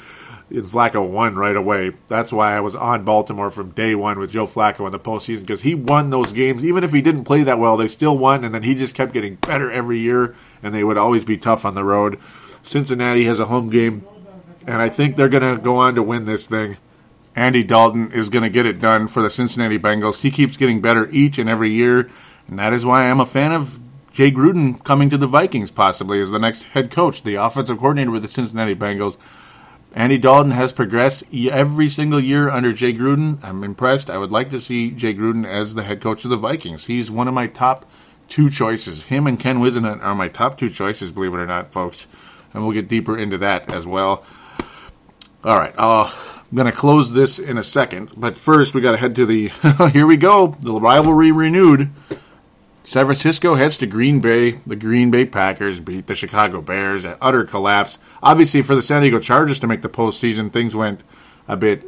[0.48, 1.92] and Flacco won right away.
[2.08, 5.40] That's why I was on Baltimore from day one with Joe Flacco in the postseason
[5.40, 6.64] because he won those games.
[6.64, 9.12] Even if he didn't play that well, they still won, and then he just kept
[9.12, 12.18] getting better every year, and they would always be tough on the road.
[12.62, 14.06] Cincinnati has a home game,
[14.66, 16.76] and I think they're going to go on to win this thing.
[17.34, 20.20] Andy Dalton is going to get it done for the Cincinnati Bengals.
[20.20, 22.08] He keeps getting better each and every year,
[22.48, 23.78] and that is why I'm a fan of
[24.12, 28.10] Jay Gruden coming to the Vikings possibly as the next head coach, the offensive coordinator
[28.10, 29.18] with the Cincinnati Bengals.
[29.96, 33.42] Andy Dalton has progressed every single year under Jay Gruden.
[33.42, 34.10] I'm impressed.
[34.10, 36.84] I would like to see Jay Gruden as the head coach of the Vikings.
[36.84, 37.90] He's one of my top
[38.28, 39.04] two choices.
[39.04, 42.06] Him and Ken Whisenhunt are my top two choices, believe it or not, folks.
[42.52, 44.22] And we'll get deeper into that as well.
[45.42, 48.92] All right, uh, I'm going to close this in a second, but first we got
[48.92, 49.48] to head to the.
[49.94, 50.48] here we go.
[50.60, 51.90] The rivalry renewed.
[52.86, 54.60] San Francisco heads to Green Bay.
[54.64, 57.98] The Green Bay Packers beat the Chicago Bears at utter collapse.
[58.22, 61.00] Obviously, for the San Diego Chargers to make the postseason, things went
[61.48, 61.82] a bit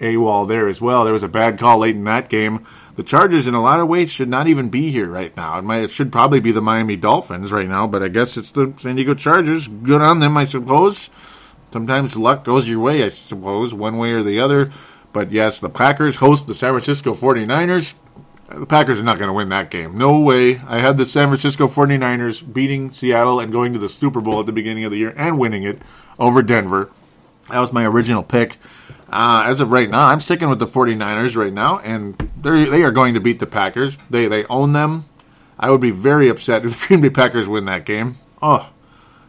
[0.00, 1.04] AWOL there as well.
[1.04, 2.66] There was a bad call late in that game.
[2.96, 5.58] The Chargers, in a lot of ways, should not even be here right now.
[5.58, 8.50] It, might, it should probably be the Miami Dolphins right now, but I guess it's
[8.50, 9.68] the San Diego Chargers.
[9.68, 11.08] Good on them, I suppose.
[11.72, 14.72] Sometimes luck goes your way, I suppose, one way or the other.
[15.12, 17.94] But yes, the Packers host the San Francisco 49ers
[18.54, 19.96] the Packers are not going to win that game.
[19.96, 20.58] No way.
[20.58, 24.46] I had the San Francisco 49ers beating Seattle and going to the Super Bowl at
[24.46, 25.80] the beginning of the year and winning it
[26.18, 26.90] over Denver.
[27.50, 28.58] That was my original pick.
[29.10, 32.90] Uh, as of right now, I'm sticking with the 49ers right now, and they are
[32.90, 33.98] going to beat the Packers.
[34.08, 35.04] They they own them.
[35.58, 38.16] I would be very upset if the Green Bay Packers win that game.
[38.40, 38.70] Oh,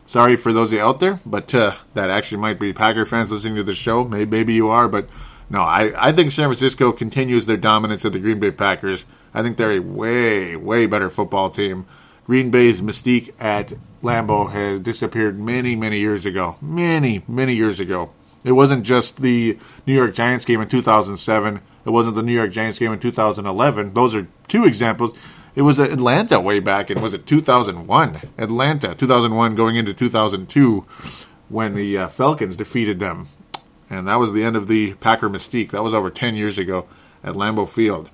[0.05, 3.63] sorry for those out there, but uh, that actually might be Packer fans listening to
[3.63, 4.05] the show.
[4.05, 5.09] Maybe, maybe you are, but
[5.49, 9.05] no, I, I think San Francisco continues their dominance of the Green Bay Packers.
[9.33, 11.85] I think they're a way, way better football team.
[12.25, 16.55] Green Bay's mystique at Lambeau has disappeared many, many years ago.
[16.61, 18.11] Many, many years ago.
[18.43, 21.61] It wasn't just the New York Giants game in 2007.
[21.85, 23.93] It wasn't the New York Giants game in 2011.
[23.93, 25.17] Those are two examples.
[25.55, 28.21] It was Atlanta way back in, was it 2001?
[28.37, 30.85] Atlanta, 2001 going into 2002
[31.49, 33.27] when the uh, Falcons defeated them.
[33.93, 35.71] And that was the end of the Packer mystique.
[35.71, 36.87] That was over 10 years ago
[37.23, 38.09] at Lambeau Field.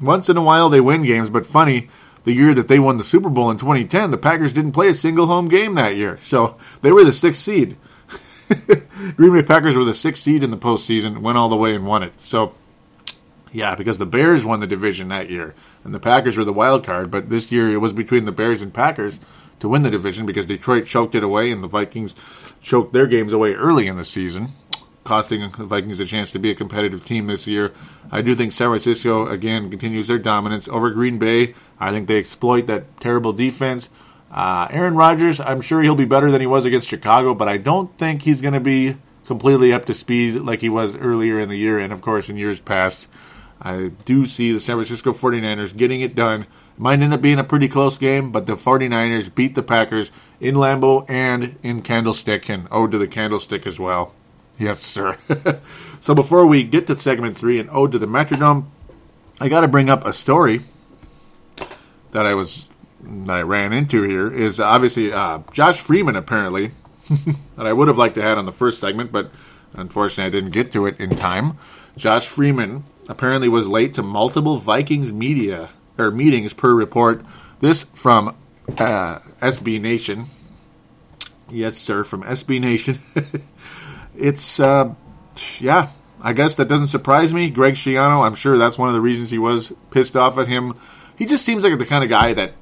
[0.00, 1.88] Once in a while they win games, but funny,
[2.24, 4.94] the year that they won the Super Bowl in 2010, the Packers didn't play a
[4.94, 6.18] single home game that year.
[6.20, 7.76] So they were the sixth seed.
[9.16, 11.86] Green Bay Packers were the sixth seed in the postseason, went all the way and
[11.86, 12.12] won it.
[12.22, 12.54] So,
[13.52, 15.54] yeah, because the Bears won the division that year,
[15.84, 17.10] and the Packers were the wild card.
[17.10, 19.18] But this year it was between the Bears and Packers
[19.60, 22.14] to win the division because Detroit choked it away, and the Vikings
[22.60, 24.48] choked their games away early in the season
[25.04, 27.72] costing the Vikings a chance to be a competitive team this year.
[28.10, 31.54] I do think San Francisco, again, continues their dominance over Green Bay.
[31.78, 33.90] I think they exploit that terrible defense.
[34.30, 37.56] Uh, Aaron Rodgers, I'm sure he'll be better than he was against Chicago, but I
[37.56, 38.96] don't think he's going to be
[39.26, 42.36] completely up to speed like he was earlier in the year and, of course, in
[42.36, 43.06] years past.
[43.62, 46.46] I do see the San Francisco 49ers getting it done.
[46.76, 50.56] Might end up being a pretty close game, but the 49ers beat the Packers in
[50.56, 54.12] Lambeau and in Candlestick, and ode to the Candlestick as well.
[54.58, 55.18] Yes, sir.
[56.00, 58.66] so before we get to segment three and ode to the Metrodome,
[59.40, 60.60] I got to bring up a story
[62.12, 62.68] that I was
[63.02, 64.32] that I ran into here.
[64.32, 66.70] Is obviously uh, Josh Freeman apparently
[67.56, 69.30] that I would have liked to have on the first segment, but
[69.72, 71.58] unfortunately I didn't get to it in time.
[71.96, 77.24] Josh Freeman apparently was late to multiple Vikings media or meetings per report.
[77.60, 78.36] This from
[78.78, 80.26] uh, SB Nation.
[81.50, 83.00] Yes, sir, from SB Nation.
[84.16, 84.94] it's uh,
[85.58, 85.90] yeah.
[86.20, 87.50] I guess that doesn't surprise me.
[87.50, 90.72] Greg Schiano, I'm sure that's one of the reasons he was pissed off at him.
[91.18, 92.54] He just seems like the kind of guy that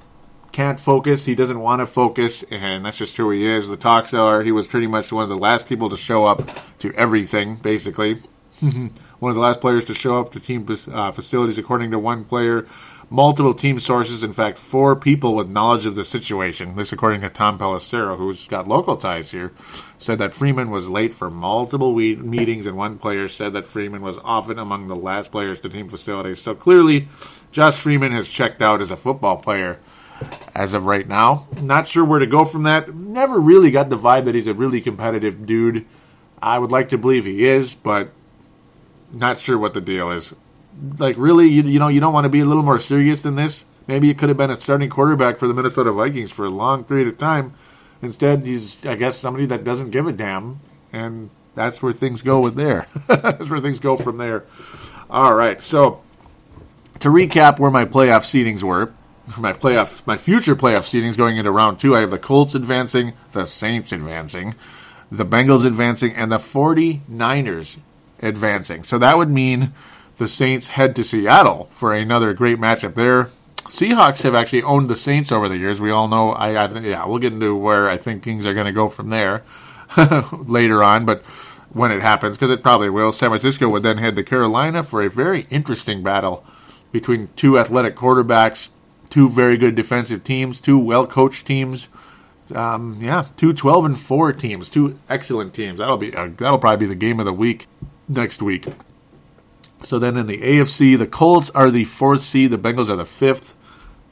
[0.50, 1.24] can't focus.
[1.24, 3.68] He doesn't want to focus, and that's just who he is.
[3.68, 6.48] The talks are he was pretty much one of the last people to show up
[6.80, 8.22] to everything, basically.
[8.60, 12.24] one of the last players to show up to team uh, facilities, according to one
[12.24, 12.66] player
[13.12, 17.28] multiple team sources, in fact, four people with knowledge of the situation, this according to
[17.28, 19.52] Tom Pelissero, who's got local ties here,
[19.98, 24.00] said that Freeman was late for multiple we- meetings, and one player said that Freeman
[24.00, 26.40] was often among the last players to team facilities.
[26.40, 27.08] So clearly,
[27.52, 29.78] Josh Freeman has checked out as a football player
[30.54, 31.46] as of right now.
[31.60, 32.94] Not sure where to go from that.
[32.94, 35.84] Never really got the vibe that he's a really competitive dude.
[36.40, 38.10] I would like to believe he is, but
[39.12, 40.32] not sure what the deal is
[40.98, 43.36] like really, you, you know, you don't want to be a little more serious than
[43.36, 43.64] this.
[43.86, 46.84] Maybe it could have been a starting quarterback for the Minnesota Vikings for a long
[46.84, 47.54] period of time.
[48.00, 50.60] Instead, he's, I guess, somebody that doesn't give a damn,
[50.92, 52.86] and that's where things go with there.
[53.06, 54.44] that's where things go from there.
[55.10, 56.02] All right, so
[57.00, 58.92] to recap where my playoff seedings were,
[59.36, 63.12] my playoff, my future playoff seedings going into round two, I have the Colts advancing,
[63.32, 64.54] the Saints advancing,
[65.10, 67.76] the Bengals advancing, and the 49ers
[68.20, 68.84] advancing.
[68.84, 69.72] So that would mean
[70.16, 73.30] the Saints head to Seattle for another great matchup there.
[73.64, 75.80] Seahawks have actually owned the Saints over the years.
[75.80, 76.32] We all know.
[76.32, 79.10] I, I yeah, we'll get into where I think things are going to go from
[79.10, 79.42] there
[80.32, 81.22] later on, but
[81.72, 85.02] when it happens, because it probably will, San Francisco would then head to Carolina for
[85.02, 86.44] a very interesting battle
[86.90, 88.68] between two athletic quarterbacks,
[89.08, 91.88] two very good defensive teams, two well coached teams.
[92.54, 95.78] Um, yeah, two 12 and 4 teams, two excellent teams.
[95.78, 97.66] That'll be uh, that'll probably be the game of the week
[98.08, 98.66] next week.
[99.84, 103.04] So then in the AFC, the Colts are the fourth seed, the Bengals are the
[103.04, 103.54] fifth,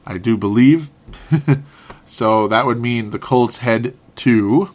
[0.04, 0.90] I do believe.
[2.06, 4.74] so that would mean the Colts head to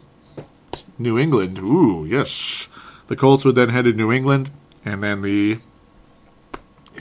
[0.98, 1.58] New England.
[1.58, 2.68] Ooh, yes.
[3.08, 4.50] The Colts would then head to New England,
[4.84, 5.58] and then the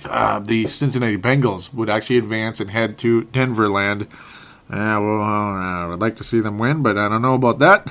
[0.03, 4.03] uh, the Cincinnati Bengals would actually advance and head to Denver land.
[4.69, 7.87] Uh, well, uh, I'd like to see them win, but I don't know about that.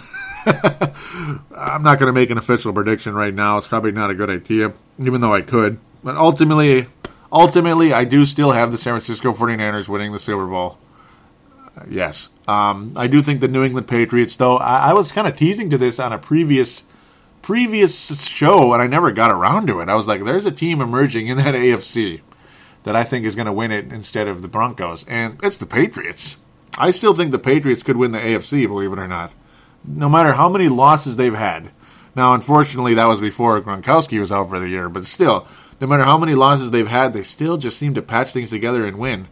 [1.57, 3.57] I'm not going to make an official prediction right now.
[3.57, 5.79] It's probably not a good idea, even though I could.
[6.05, 6.87] But ultimately,
[7.33, 10.79] ultimately, I do still have the San Francisco 49ers winning the Super Bowl.
[11.77, 12.29] Uh, yes.
[12.47, 15.71] Um, I do think the New England Patriots, though, I, I was kind of teasing
[15.71, 16.85] to this on a previous
[17.41, 19.91] previous show, and I never got around to it.
[19.91, 22.23] I was like, there's a team emerging in that AFC
[22.85, 25.67] that I think is going to win it instead of the Broncos, and it's the
[25.67, 26.37] Patriots.
[26.79, 29.33] I still think the Patriots could win the AFC, believe it or not.
[29.85, 31.71] No matter how many losses they've had.
[32.17, 35.47] Now, unfortunately, that was before Gronkowski was out for the year, but still,
[35.81, 38.87] no matter how many losses they've had, they still just seem to patch things together
[38.87, 39.29] and win.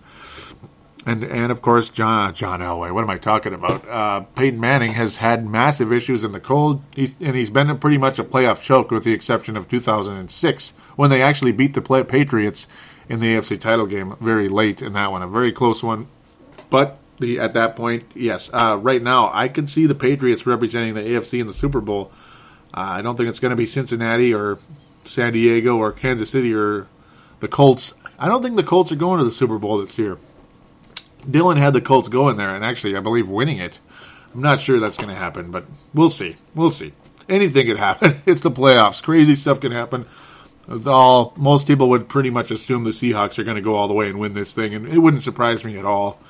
[1.05, 2.93] and and of course John John Elway.
[2.93, 3.88] What am I talking about?
[3.88, 7.99] Uh, Peyton Manning has had massive issues in the cold, he's, and he's been pretty
[7.99, 12.05] much a playoff choke, with the exception of 2006 when they actually beat the play-
[12.05, 12.68] Patriots
[13.09, 16.07] in the AFC title game very late in that one, a very close one.
[16.70, 20.95] But the at that point, yes, uh, right now I can see the Patriots representing
[20.95, 22.12] the AFC in the Super Bowl.
[22.72, 24.59] Uh, I don't think it's going to be Cincinnati or
[25.05, 26.86] San Diego or Kansas City or
[27.40, 27.94] the Colts.
[28.18, 30.18] I don't think the Colts are going to the Super Bowl this year.
[31.26, 33.78] Dylan had the Colts going there and actually, I believe, winning it.
[34.34, 36.36] I'm not sure that's going to happen, but we'll see.
[36.55, 36.92] We'll see.
[37.28, 38.20] Anything could happen.
[38.26, 39.03] It's the playoffs.
[39.03, 40.07] Crazy stuff can happen.
[40.86, 43.94] All most people would pretty much assume the Seahawks are going to go all the
[43.94, 46.20] way and win this thing, and it wouldn't surprise me at all.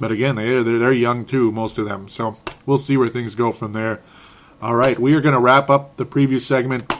[0.00, 2.08] But again, they they're, they're young too, most of them.
[2.08, 4.00] So we'll see where things go from there.
[4.60, 6.92] All right, we are going to wrap up the preview segment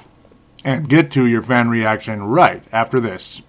[0.66, 3.40] and get to your fan reaction right after this.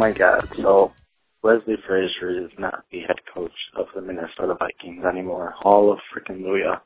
[0.00, 0.92] My god, so
[1.42, 5.52] Leslie Frazier is not the head coach of the Minnesota Vikings anymore.
[5.58, 6.80] Hall of freaking Luya.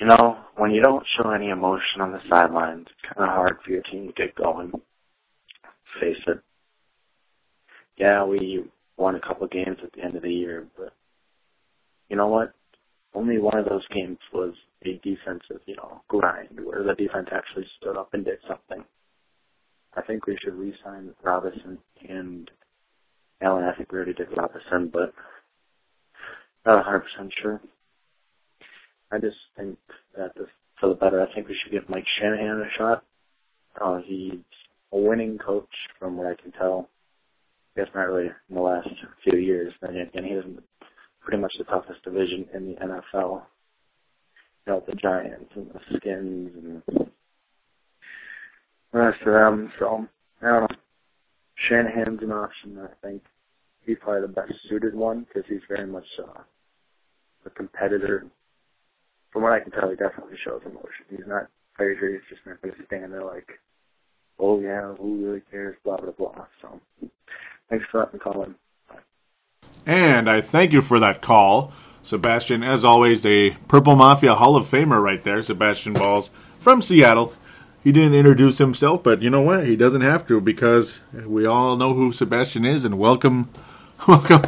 [0.00, 3.58] You know, when you don't show any emotion on the sidelines, it's kind of hard
[3.62, 4.72] for your team to get going.
[6.00, 6.40] Face it.
[7.98, 8.64] Yeah, we
[8.96, 10.94] won a couple games at the end of the year, but
[12.08, 12.54] you know what?
[13.12, 14.54] Only one of those games was
[14.86, 18.86] a defensive, you know, grind where the defense actually stood up and did something.
[19.98, 21.78] I think we should re-sign Robinson
[22.08, 22.48] and
[23.42, 23.64] Allen.
[23.64, 25.12] I think we already did Robinson, but
[26.64, 27.02] not 100%
[27.42, 27.60] sure.
[29.10, 29.76] I just think
[30.16, 30.46] that this,
[30.80, 33.04] for the better, I think we should give Mike Shanahan a shot.
[33.80, 34.38] Uh, he's
[34.92, 35.68] a winning coach
[35.98, 36.88] from what I can tell.
[37.76, 38.88] I guess not really in the last
[39.24, 39.72] few years.
[39.80, 40.44] Then again, he has
[41.20, 43.42] pretty much the toughest division in the NFL.
[44.66, 47.10] You know, the Giants and the Skins and
[48.92, 49.72] of them.
[49.78, 50.06] So
[50.42, 50.76] I don't know.
[51.68, 52.78] Shanahan's an option.
[52.78, 53.22] I think
[53.84, 56.40] he's probably the best suited one because he's very much uh,
[57.46, 58.26] a competitor.
[59.32, 61.04] From what I can tell, he definitely shows emotion.
[61.10, 62.12] He's not Frazier.
[62.12, 63.48] He's just not going to stand there like,
[64.38, 65.76] oh yeah, who really cares?
[65.84, 66.46] Blah blah blah.
[66.62, 66.80] So
[67.68, 68.46] thanks for letting me call.
[69.86, 71.72] And I thank you for that call.
[72.02, 75.42] Sebastian, as always, a Purple Mafia Hall of Famer right there.
[75.42, 77.34] Sebastian Balls from Seattle.
[77.82, 79.64] He didn't introduce himself, but you know what?
[79.66, 82.84] He doesn't have to because we all know who Sebastian is.
[82.84, 83.50] And welcome,
[84.08, 84.42] welcome,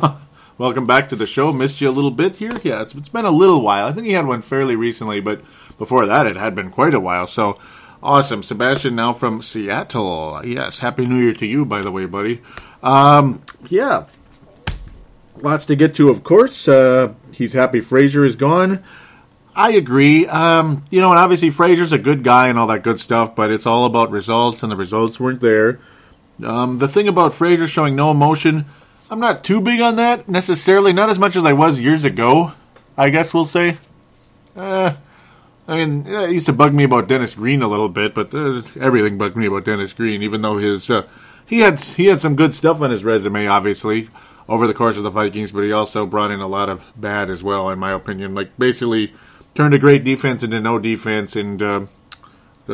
[0.59, 1.53] welcome back to the show.
[1.53, 2.61] Missed you a little bit here.
[2.65, 3.87] Yeah, it's, it's been a little while.
[3.87, 5.43] I think he had one fairly recently, but
[5.79, 7.29] before that, it had been quite a while.
[7.29, 7.57] So
[8.03, 8.97] awesome, Sebastian.
[8.97, 10.45] Now from Seattle.
[10.45, 12.43] Yes, happy New Year to you, by the way, buddy.
[12.83, 14.07] Um, yeah,
[15.37, 16.67] lots to get to, of course.
[16.67, 18.83] Uh, he's happy Frazier is gone.
[19.55, 20.27] I agree.
[20.27, 23.51] Um, you know, and obviously Frazier's a good guy and all that good stuff, but
[23.51, 25.81] it's all about results, and the results weren't there.
[26.45, 28.67] Um, the thing about Frazier showing no emotion,
[29.11, 30.93] I'm not too big on that necessarily.
[30.93, 32.53] Not as much as I was years ago.
[32.97, 33.79] I guess we'll say.
[34.57, 34.95] Uh,
[35.67, 38.63] I mean, it used to bug me about Dennis Green a little bit, but uh,
[38.81, 40.23] everything bugged me about Dennis Green.
[40.23, 41.07] Even though his uh,
[41.47, 44.09] he had he had some good stuff on his resume, obviously
[44.49, 47.31] over the course of the Vikings, but he also brought in a lot of bad
[47.31, 48.35] as well, in my opinion.
[48.35, 49.13] Like basically
[49.55, 51.87] turned a great defense into no defense, and uh,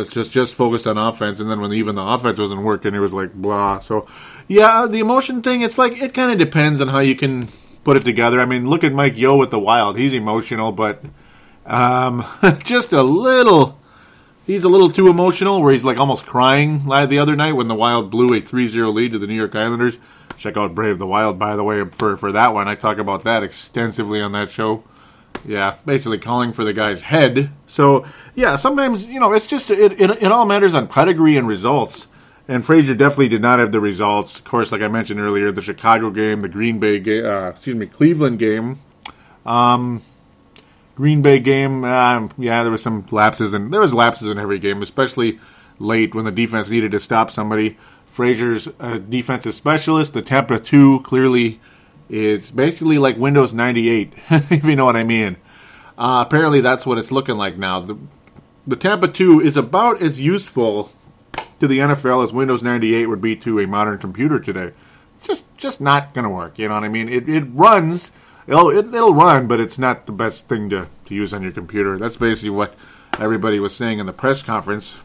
[0.05, 1.41] just just focused on offense.
[1.41, 3.81] And then when even the offense wasn't working, it was like blah.
[3.81, 4.07] So
[4.47, 7.49] yeah, the emotion thing, it's like it kind of depends on how you can
[7.85, 8.41] put it together.
[8.41, 11.03] I mean, look at Mike Yeo with the Wild; he's emotional, but
[11.65, 12.25] um,
[12.65, 13.81] just a little.
[14.47, 17.75] He's a little too emotional, where he's like almost crying the other night when the
[17.75, 19.99] Wild blew a 3-0 lead to the New York Islanders.
[20.37, 22.69] Check out Brave the Wild, by the way, for for that one.
[22.69, 24.85] I talk about that extensively on that show.
[25.45, 27.51] Yeah, basically calling for the guy's head.
[27.67, 31.47] So yeah, sometimes you know it's just it it, it all matters on pedigree and
[31.47, 32.09] results.
[32.49, 34.39] And Frazier definitely did not have the results.
[34.39, 37.75] Of course, like I mentioned earlier, the Chicago game, the Green Bay game, uh, excuse
[37.75, 38.79] me, Cleveland game.
[39.45, 40.03] Um,
[40.95, 44.59] Green Bay game, um, yeah, there was some lapses, and there was lapses in every
[44.59, 45.41] game, especially
[45.79, 47.77] late when the defense needed to stop somebody.
[48.07, 50.15] Frazier's a defensive specialist.
[50.15, 51.61] The Tampa 2 clearly
[52.09, 55.37] is basically like Windows 98, if you know what I mean.
[55.99, 57.81] Uh, apparently, that's what it's looking like now.
[57.81, 57.97] The,
[58.67, 60.93] the Tampa 2 is about as useful
[61.61, 64.73] to the NFL as Windows 98 would be to a modern computer today.
[65.17, 66.59] It's just just not going to work.
[66.59, 67.09] You know what I mean?
[67.09, 68.11] It it runs.
[68.47, 71.53] It'll it, will run, but it's not the best thing to, to use on your
[71.53, 71.99] computer.
[71.99, 72.75] That's basically what
[73.19, 74.97] everybody was saying in the press conference.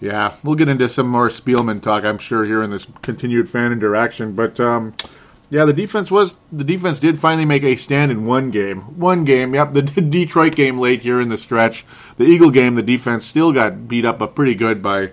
[0.00, 3.72] Yeah, we'll get into some more Spielman talk, I'm sure, here in this continued fan
[3.72, 4.32] interaction.
[4.34, 4.94] But um,
[5.50, 8.82] yeah, the defense was the defense did finally make a stand in one game.
[8.98, 11.84] One game, yep, the Detroit game late here in the stretch.
[12.16, 15.10] The Eagle game, the defense still got beat up, but pretty good by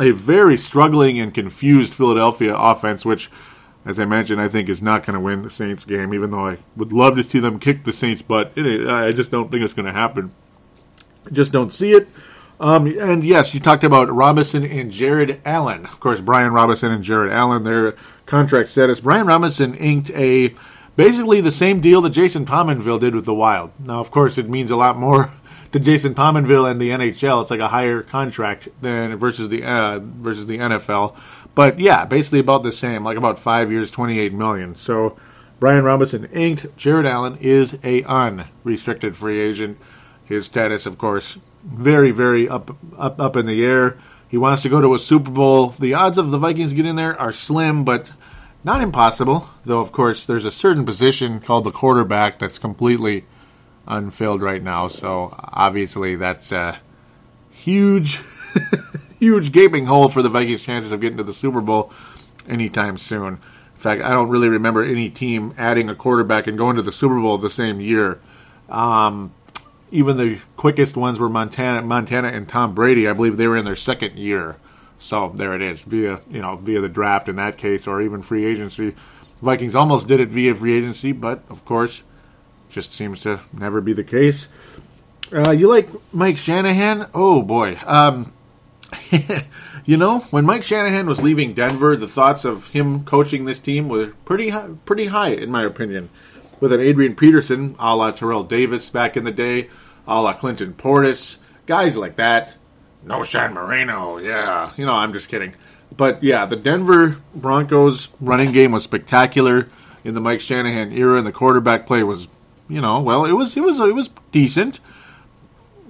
[0.00, 3.30] a very struggling and confused Philadelphia offense, which,
[3.84, 6.12] as I mentioned, I think is not going to win the Saints game.
[6.12, 9.52] Even though I would love to see them kick the Saints' butt, I just don't
[9.52, 10.34] think it's going to happen.
[11.24, 12.08] I just don't see it.
[12.64, 15.84] Um, and yes, you talked about Robinson and Jared Allen.
[15.84, 17.94] Of course, Brian Robison and Jared Allen, their
[18.24, 19.00] contract status.
[19.00, 20.54] Brian Robison inked a
[20.96, 23.72] basically the same deal that Jason Pominville did with the Wild.
[23.78, 25.30] Now, of course, it means a lot more
[25.72, 27.42] to Jason Pominville and the NHL.
[27.42, 31.18] It's like a higher contract than versus the uh, versus the NFL.
[31.54, 34.74] But yeah, basically about the same, like about five years, twenty eight million.
[34.74, 35.18] So
[35.60, 36.74] Brian Robison inked.
[36.78, 39.76] Jared Allen is a unrestricted free agent.
[40.24, 43.96] His status, of course, very, very up, up, up in the air.
[44.28, 45.68] He wants to go to a Super Bowl.
[45.68, 48.10] The odds of the Vikings getting there are slim, but
[48.62, 49.48] not impossible.
[49.64, 53.24] Though, of course, there's a certain position called the quarterback that's completely
[53.86, 54.88] unfilled right now.
[54.88, 56.78] So obviously, that's a
[57.50, 58.20] huge,
[59.18, 61.92] huge gaping hole for the Vikings' chances of getting to the Super Bowl
[62.48, 63.34] anytime soon.
[63.34, 66.92] In fact, I don't really remember any team adding a quarterback and going to the
[66.92, 68.18] Super Bowl the same year.
[68.68, 69.32] Um,
[69.94, 73.08] even the quickest ones were Montana, Montana and Tom Brady.
[73.08, 74.56] I believe they were in their second year.
[74.98, 78.22] So there it is via you know via the draft in that case, or even
[78.22, 78.94] free agency.
[79.40, 82.02] Vikings almost did it via free agency, but of course,
[82.70, 84.48] just seems to never be the case.
[85.32, 87.08] Uh, you like Mike Shanahan?
[87.14, 87.78] Oh boy.
[87.86, 88.32] Um,
[89.84, 93.88] you know, when Mike Shanahan was leaving Denver, the thoughts of him coaching this team
[93.88, 96.10] were pretty high, pretty high, in my opinion.
[96.60, 99.68] With an Adrian Peterson, a la Terrell Davis back in the day,
[100.06, 102.54] a la Clinton Portis, guys like that.
[103.06, 104.72] Knowshon Moreno, yeah.
[104.76, 105.54] You know, I'm just kidding.
[105.96, 109.68] But yeah, the Denver Broncos running game was spectacular
[110.02, 112.28] in the Mike Shanahan era, and the quarterback play was,
[112.68, 114.80] you know, well, it was it was it was decent.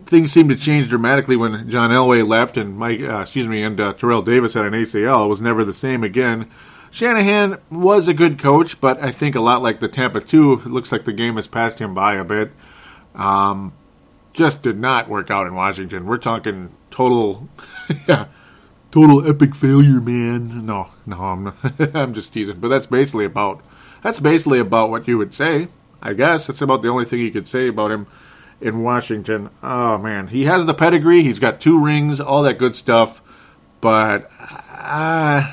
[0.07, 3.81] Things seemed to change dramatically when John Elway left, and Mike, uh, excuse me, and
[3.81, 5.25] uh, Terrell Davis had an ACL.
[5.25, 6.51] It was never the same again.
[6.91, 10.67] Shanahan was a good coach, but I think a lot like the Tampa 2, it
[10.67, 12.53] looks like the game has passed him by a bit.
[13.17, 13.73] Um,
[14.35, 16.05] just did not work out in Washington.
[16.05, 17.49] We're talking total,
[18.09, 18.27] yeah,
[18.91, 20.67] total epic failure, man.
[20.67, 21.57] No, no, I'm not,
[21.95, 22.59] I'm just teasing.
[22.59, 23.63] But that's basically about
[24.03, 25.69] that's basically about what you would say.
[26.03, 28.07] I guess that's about the only thing you could say about him
[28.61, 29.49] in Washington.
[29.63, 31.23] Oh man, he has the pedigree.
[31.23, 33.23] He's got two rings, all that good stuff.
[33.81, 35.53] But uh,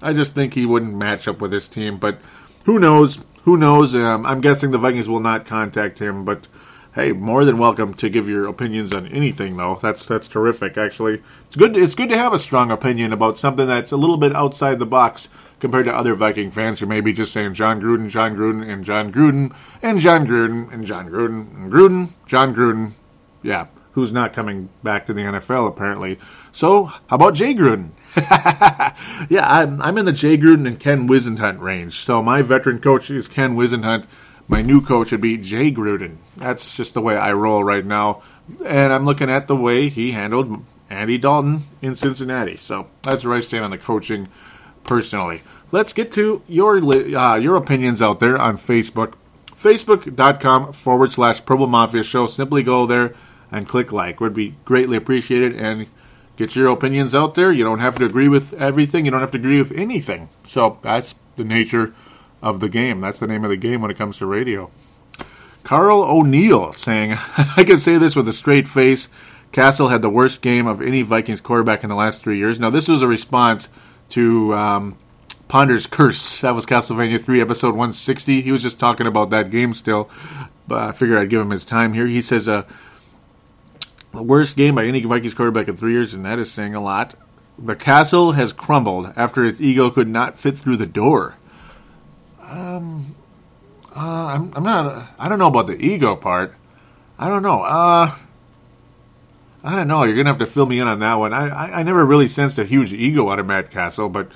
[0.00, 1.98] I just think he wouldn't match up with this team.
[1.98, 2.20] But
[2.64, 3.18] who knows?
[3.44, 3.94] Who knows?
[3.94, 6.48] Um, I'm guessing the Vikings will not contact him, but
[6.96, 9.78] hey, more than welcome to give your opinions on anything, though.
[9.80, 10.78] That's that's terrific.
[10.78, 11.76] Actually, it's good.
[11.76, 14.86] It's good to have a strong opinion about something that's a little bit outside the
[14.86, 15.28] box
[15.60, 18.82] compared to other Viking fans who may be just saying Jon Gruden, Jon Gruden, and
[18.82, 22.92] Jon Gruden, and Jon Gruden, and Jon Gruden, and Gruden, Jon Gruden.
[23.42, 26.18] Yeah, who's not coming back to the NFL apparently.
[26.50, 27.90] So, how about Jay Gruden?
[29.30, 32.04] yeah, I'm, I'm in the Jay Gruden and Ken Whisenhunt range.
[32.04, 34.06] So my veteran coach is Ken Whisenhunt
[34.48, 36.16] my new coach would be Jay Gruden.
[36.36, 38.22] That's just the way I roll right now.
[38.64, 42.56] And I'm looking at the way he handled Andy Dalton in Cincinnati.
[42.56, 44.28] So that's where I stand on the coaching
[44.84, 45.42] personally.
[45.72, 49.14] Let's get to your uh, your opinions out there on Facebook.
[49.56, 52.28] Facebook.com forward slash Purple Mafia Show.
[52.28, 53.14] Simply go there
[53.50, 54.20] and click like.
[54.20, 55.56] Would be greatly appreciated.
[55.56, 55.88] And
[56.36, 57.50] get your opinions out there.
[57.50, 59.04] You don't have to agree with everything.
[59.04, 60.28] You don't have to agree with anything.
[60.46, 61.94] So that's the nature
[62.42, 63.00] of the game.
[63.00, 64.70] That's the name of the game when it comes to radio.
[65.64, 67.12] Carl O'Neill saying,
[67.56, 69.08] I can say this with a straight face.
[69.52, 72.60] Cassel had the worst game of any Vikings quarterback in the last three years.
[72.60, 73.68] Now, this was a response
[74.10, 74.98] to um,
[75.48, 76.42] Ponder's Curse.
[76.42, 78.42] That was Castlevania 3, episode 160.
[78.42, 80.10] He was just talking about that game still,
[80.68, 82.06] but I figured I'd give him his time here.
[82.06, 82.64] He says, uh,
[84.12, 86.80] the worst game by any Vikings quarterback in three years, and that is saying a
[86.80, 87.14] lot.
[87.58, 91.36] The castle has crumbled after its ego could not fit through the door.
[92.48, 93.16] Um,
[93.94, 95.10] uh, I'm, I'm not.
[95.18, 96.54] I don't know about the ego part.
[97.18, 97.62] I don't know.
[97.62, 98.14] Uh,
[99.64, 100.04] I don't know.
[100.04, 101.32] You're gonna have to fill me in on that one.
[101.32, 104.30] I, I, I never really sensed a huge ego out of Matt Cassel, but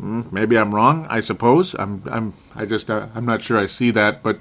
[0.00, 1.06] mm, maybe I'm wrong.
[1.10, 2.02] I suppose I'm.
[2.06, 2.34] I'm.
[2.54, 2.88] I just.
[2.90, 3.58] Uh, I'm not sure.
[3.58, 4.38] I see that, but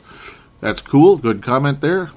[0.62, 1.18] that's cool.
[1.18, 2.12] Good comment there.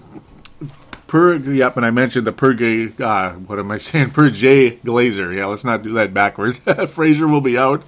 [1.07, 1.37] Per.
[1.37, 1.77] Yep.
[1.79, 2.53] And I mentioned the per.
[2.53, 4.11] Uh, what am I saying?
[4.11, 5.35] Per Jay Glazer.
[5.35, 5.47] Yeah.
[5.47, 6.59] Let's not do that backwards.
[6.89, 7.83] Frazier will be out.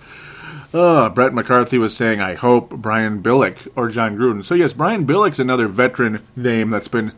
[0.77, 4.45] Uh, Brett McCarthy was saying, I hope Brian Billick or Jon Gruden.
[4.45, 7.12] So, yes, Brian Billick's another veteran name that's been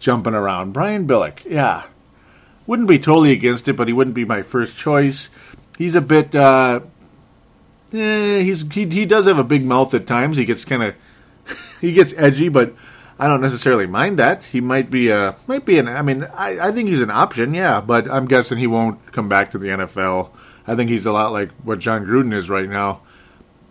[0.00, 0.72] jumping around.
[0.72, 1.82] Brian Billick, yeah.
[2.66, 5.28] Wouldn't be totally against it, but he wouldn't be my first choice.
[5.76, 6.80] He's a bit, uh,
[7.92, 10.38] eh, he's, he, he does have a big mouth at times.
[10.38, 10.94] He gets kind of,
[11.82, 12.74] he gets edgy, but
[13.18, 14.42] I don't necessarily mind that.
[14.42, 17.52] He might be a, might be an, I mean, I, I think he's an option,
[17.52, 20.30] yeah, but I'm guessing he won't come back to the NFL.
[20.66, 23.02] I think he's a lot like what Jon Gruden is right now.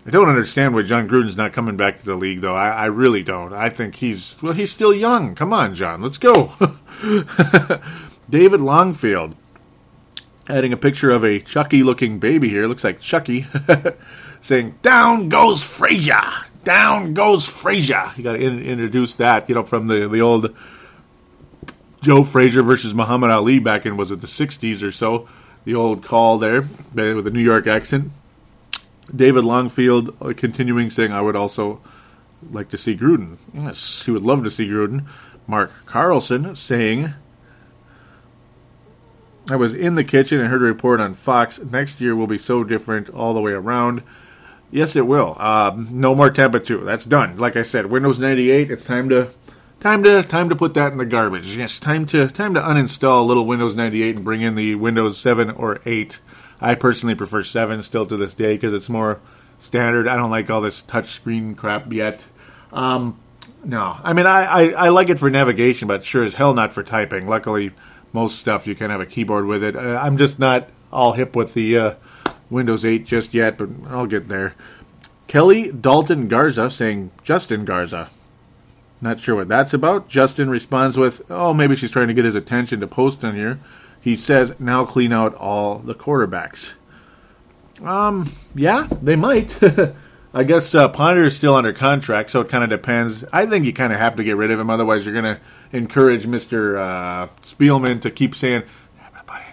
[0.05, 2.55] I don't understand why Jon Gruden's not coming back to the league, though.
[2.55, 3.53] I, I really don't.
[3.53, 5.35] I think he's well, he's still young.
[5.35, 6.53] Come on, Jon, let's go.
[8.29, 9.35] David Longfield
[10.47, 12.65] adding a picture of a Chucky-looking baby here.
[12.65, 13.45] Looks like Chucky
[14.41, 16.21] saying, "Down goes Frazier,
[16.63, 20.55] down goes Frazier." You got to in- introduce that, you know, from the the old
[22.01, 25.27] Joe Frazier versus Muhammad Ali back in was it the '60s or so?
[25.63, 26.61] The old call there
[26.93, 28.11] with a New York accent.
[29.15, 31.81] David Longfield uh, continuing saying, I would also
[32.49, 33.37] like to see Gruden.
[33.53, 35.07] Yes, he would love to see Gruden.
[35.47, 37.13] Mark Carlson saying,
[39.49, 41.59] I was in the kitchen and heard a report on Fox.
[41.59, 44.03] Next year will be so different all the way around.
[44.71, 45.35] Yes, it will.
[45.37, 46.85] Uh, no more Tampa 2.
[46.85, 47.37] That's done.
[47.37, 48.71] Like I said, Windows 98.
[48.71, 49.25] It's time to
[49.81, 51.57] time to time to put that in the garbage.
[51.57, 55.49] Yes, time to time to uninstall little Windows 98 and bring in the Windows 7
[55.49, 56.19] or 8.
[56.61, 59.19] I personally prefer 7 still to this day because it's more
[59.59, 60.07] standard.
[60.07, 62.23] I don't like all this touchscreen crap yet.
[62.71, 63.19] Um,
[63.65, 66.71] no, I mean I, I, I, like it for navigation, but sure as hell not
[66.71, 67.27] for typing.
[67.27, 67.71] Luckily,
[68.13, 69.75] most stuff you can have a keyboard with it.
[69.75, 71.95] Uh, I'm just not all hip with the uh,
[72.49, 74.55] Windows 8 just yet, but I'll get there.
[75.27, 78.09] Kelly Dalton Garza saying Justin Garza.
[79.01, 80.07] Not sure what that's about.
[80.07, 83.59] Justin responds with, "Oh, maybe she's trying to get his attention to post on here."
[83.99, 86.73] He says, "Now clean out all the quarterbacks."
[87.83, 89.57] Um, yeah, they might.
[90.33, 93.25] I guess uh, Ponder is still under contract, so it kind of depends.
[93.33, 95.41] I think you kind of have to get rid of him, otherwise you're going to
[95.73, 98.63] encourage Mister uh, Spielman to keep saying,
[99.27, 99.43] "Buddy,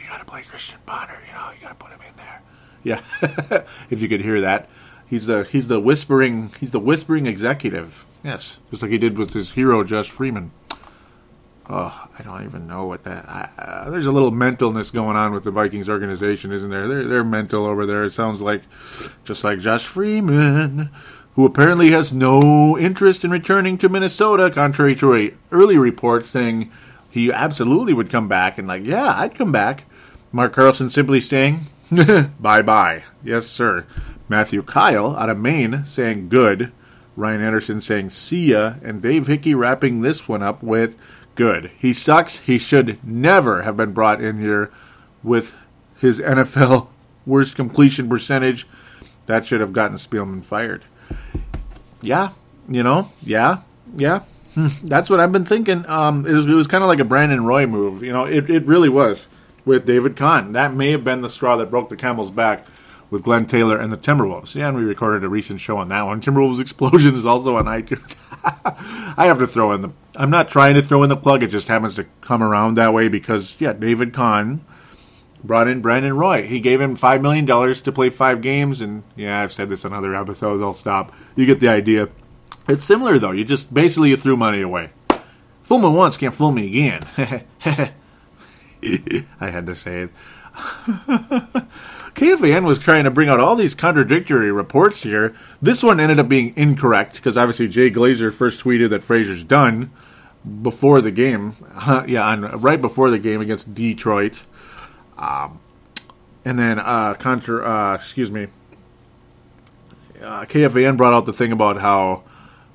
[0.00, 1.18] you got to play Christian Ponder.
[1.26, 2.42] You know, you got to put him in there."
[2.84, 4.68] Yeah, if you could hear that,
[5.14, 8.04] he's the he's the whispering he's the whispering executive.
[8.24, 10.50] Yes, just like he did with his hero Josh Freeman.
[11.70, 13.24] Oh, I don't even know what that.
[13.26, 16.88] I, uh, there's a little mentalness going on with the Vikings organization, isn't there?
[16.88, 18.04] They're they're mental over there.
[18.04, 18.62] It sounds like
[19.24, 20.90] just like Josh Freeman,
[21.36, 26.72] who apparently has no interest in returning to Minnesota, contrary to a early report saying
[27.10, 28.58] he absolutely would come back.
[28.58, 29.84] And like, yeah, I'd come back.
[30.32, 31.60] Mark Carlson simply saying,
[32.40, 33.86] "Bye bye." Yes, sir.
[34.28, 36.72] Matthew Kyle out of Maine saying, "Good."
[37.16, 40.96] Ryan Anderson saying, "See ya," and Dave Hickey wrapping this one up with
[41.34, 41.70] good.
[41.78, 42.38] He sucks.
[42.38, 44.70] He should never have been brought in here
[45.22, 45.54] with
[45.96, 46.88] his NFL
[47.26, 48.66] worst completion percentage.
[49.26, 50.84] That should have gotten Spielman fired.
[52.02, 52.30] Yeah,
[52.68, 53.58] you know, yeah,
[53.96, 54.20] yeah.
[54.54, 54.68] Hmm.
[54.84, 55.84] That's what I've been thinking.
[55.88, 58.02] Um, it was, was kind of like a Brandon Roy move.
[58.02, 59.26] You know, it, it really was
[59.64, 60.52] with David Kahn.
[60.52, 62.66] That may have been the straw that broke the camel's back
[63.10, 64.54] with Glen Taylor and the Timberwolves.
[64.54, 66.20] Yeah, and we recorded a recent show on that one.
[66.20, 68.16] Timberwolves Explosion is also on iTunes.
[69.16, 69.90] I have to throw in the.
[70.16, 71.42] I'm not trying to throw in the plug.
[71.42, 74.64] It just happens to come around that way because yeah, David Kahn
[75.42, 76.46] brought in Brandon Roy.
[76.46, 79.84] He gave him five million dollars to play five games, and yeah, I've said this
[79.84, 80.62] on other episodes.
[80.62, 81.14] I'll stop.
[81.36, 82.08] You get the idea.
[82.68, 83.32] It's similar though.
[83.32, 84.90] You just basically you threw money away.
[85.62, 87.44] Fool me once, can't fool me again.
[89.40, 90.10] I had to say it.
[92.14, 95.34] KFAN was trying to bring out all these contradictory reports here.
[95.60, 99.90] This one ended up being incorrect because obviously Jay Glazer first tweeted that Frazier's done
[100.62, 101.54] before the game.
[102.06, 104.42] yeah, on, right before the game against Detroit.
[105.18, 105.60] Um,
[106.44, 108.46] and then uh, contra, uh, excuse me,
[110.22, 112.22] uh, KFAN brought out the thing about how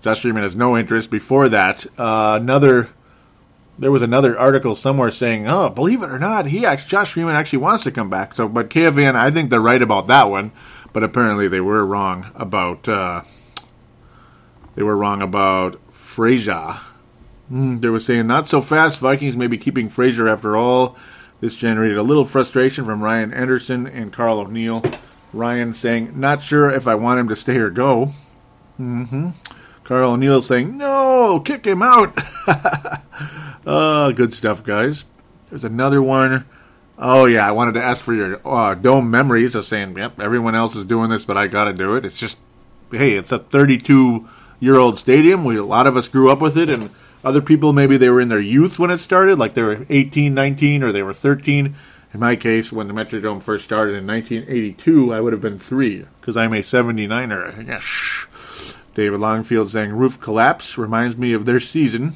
[0.02, 1.10] Josh Freeman has no interest.
[1.10, 2.90] Before that, uh, another
[3.80, 7.36] there was another article somewhere saying, "Oh, believe it or not, he actually, Josh Freeman
[7.36, 10.52] actually wants to come back." So, but KFAN, I think they're right about that one,
[10.94, 13.22] but apparently they were wrong about uh,
[14.76, 16.78] they were wrong about Frazier.
[17.52, 19.00] Mm, they were saying not so fast.
[19.00, 20.98] Vikings may be keeping Frazier after all.
[21.40, 24.84] This generated a little frustration from Ryan Anderson and Carl O'Neill.
[25.32, 28.12] Ryan saying, "Not sure if I want him to stay or go."
[28.80, 29.30] Mm-hmm.
[29.90, 32.14] Carl O'Neill saying, "No, kick him out."
[33.66, 35.04] uh, good stuff, guys.
[35.50, 36.46] There's another one.
[37.00, 40.54] Oh yeah, I wanted to ask for your uh, dome memories of saying, "Yep, everyone
[40.54, 42.38] else is doing this, but I got to do it." It's just,
[42.92, 44.30] hey, it's a 32
[44.60, 45.44] year old stadium.
[45.44, 46.92] We a lot of us grew up with it, and
[47.24, 50.36] other people maybe they were in their youth when it started, like they were 18,
[50.36, 51.76] 19, or they were 13.
[52.14, 56.06] In my case, when the Metrodome first started in 1982, I would have been three
[56.22, 57.68] because I'm a 79er.
[57.68, 58.28] Yes.
[58.96, 62.14] David Longfield saying roof collapse reminds me of their season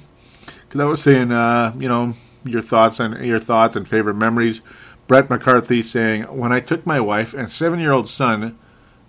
[0.68, 2.14] because I was saying, uh, you know,
[2.46, 4.62] your thoughts on your thoughts and favorite memories.
[5.08, 8.58] Brett McCarthy saying, when I took my wife and seven-year-old son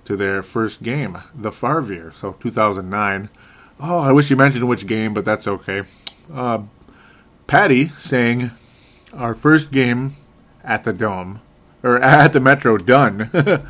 [0.04, 3.30] to their first game, the Farvier, so 2009.
[3.80, 5.82] Oh, I wish you mentioned which game, but that's okay.
[6.32, 6.64] Uh,
[7.46, 8.50] Patty saying,
[9.12, 10.12] our first game
[10.62, 11.40] at the Dome,
[11.82, 13.30] or at the Metro done.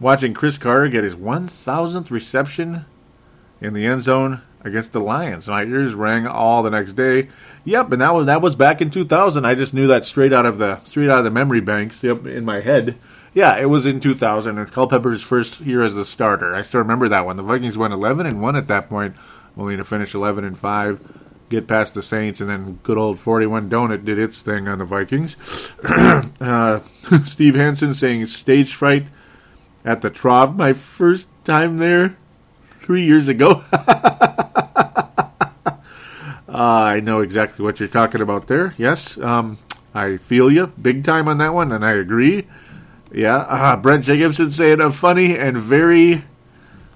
[0.00, 2.84] Watching Cris Carter get his 1,000th reception
[3.62, 5.48] in the end zone against the Lions.
[5.48, 7.28] My ears rang all the next day.
[7.64, 9.44] Yep, and that was that was back in 2000.
[9.44, 12.02] I just knew that straight out of the straight out of the memory banks.
[12.02, 12.96] Yep, in my head.
[13.34, 16.54] Yeah, it was in 2000, and Culpepper's first year as the starter.
[16.54, 17.36] I still remember that one.
[17.36, 19.16] The Vikings went 11 and one at that point,
[19.56, 21.00] only to finish 11 and five,
[21.48, 24.84] get past the Saints, and then good old 41 Donut did its thing on the
[24.84, 25.36] Vikings.
[26.42, 26.80] uh,
[27.24, 29.06] Steve Hansen saying stage fright
[29.82, 30.54] at the Trough.
[30.54, 32.18] My first time there
[32.82, 33.62] three years ago.
[36.52, 38.74] Uh, I know exactly what you're talking about there.
[38.76, 39.56] Yes, um,
[39.94, 42.46] I feel you big time on that one, and I agree.
[43.10, 46.24] Yeah, uh, Brent Jacobson saying a funny and very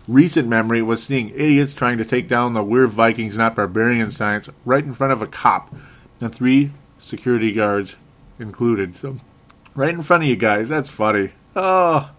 [0.06, 4.50] recent memory was seeing idiots trying to take down the "We're Vikings, not Barbarians" signs
[4.66, 5.74] right in front of a cop,
[6.20, 7.96] and three security guards
[8.38, 8.94] included.
[8.96, 9.16] So,
[9.74, 10.68] right in front of you guys.
[10.68, 11.32] That's funny.
[11.54, 12.10] Oh,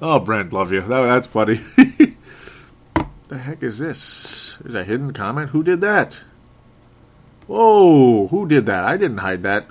[0.00, 0.82] oh, Brent, love you.
[0.82, 1.60] That, that's funny.
[3.28, 4.56] the heck is this?
[4.60, 5.50] There's a hidden comment.
[5.50, 6.18] Who did that?
[7.46, 8.84] Whoa, who did that?
[8.84, 9.68] I didn't hide that.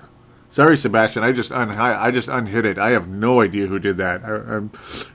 [0.50, 1.24] Sorry, Sebastian.
[1.24, 2.78] I just un- I just unhid it.
[2.78, 4.24] I have no idea who did that.
[4.24, 4.62] I,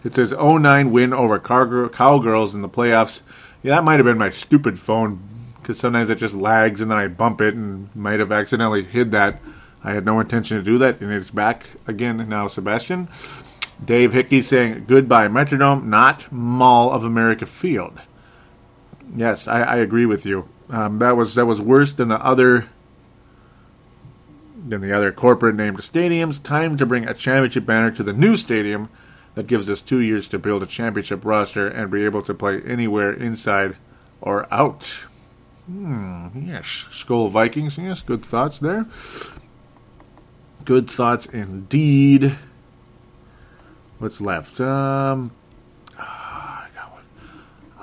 [0.07, 3.22] it says 09 win over Cowgirls in the playoffs.
[3.62, 5.20] Yeah, that might have been my stupid phone
[5.61, 9.12] because sometimes it just lags and then I bump it and might have accidentally hid
[9.12, 9.40] that.
[9.82, 13.09] I had no intention to do that, and it's back again now, Sebastian.
[13.84, 18.01] Dave Hickey saying goodbye Metrodome, not Mall of America Field.
[19.15, 20.49] Yes, I, I agree with you.
[20.71, 22.69] Um, that was that was worse than the other
[24.67, 26.43] than the other corporate named stadiums.
[26.43, 28.89] Time to bring a championship banner to the new stadium
[29.35, 32.63] that gives us two years to build a championship roster and be able to play
[32.63, 33.77] anywhere inside
[34.21, 34.85] or out.
[35.67, 37.79] Hmm, yes, Skol Vikings.
[37.79, 38.87] Yes, good thoughts there.
[40.65, 42.37] Good thoughts indeed.
[43.99, 44.61] What's left?
[44.61, 45.33] Um,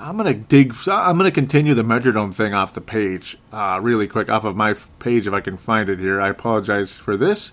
[0.00, 0.74] I'm gonna dig.
[0.86, 4.74] I'm gonna continue the Metrodome thing off the page, uh, really quick, off of my
[4.98, 6.18] page if I can find it here.
[6.20, 7.52] I apologize for this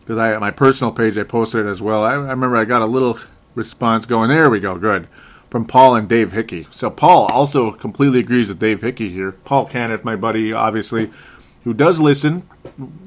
[0.00, 2.02] because I my personal page I posted it as well.
[2.02, 3.20] I, I, remember I got a little
[3.54, 4.30] response going.
[4.30, 5.06] There we go, good
[5.48, 6.66] from Paul and Dave Hickey.
[6.72, 9.30] So Paul also completely agrees with Dave Hickey here.
[9.30, 11.12] Paul Caniff, my buddy, obviously,
[11.62, 12.40] who does listen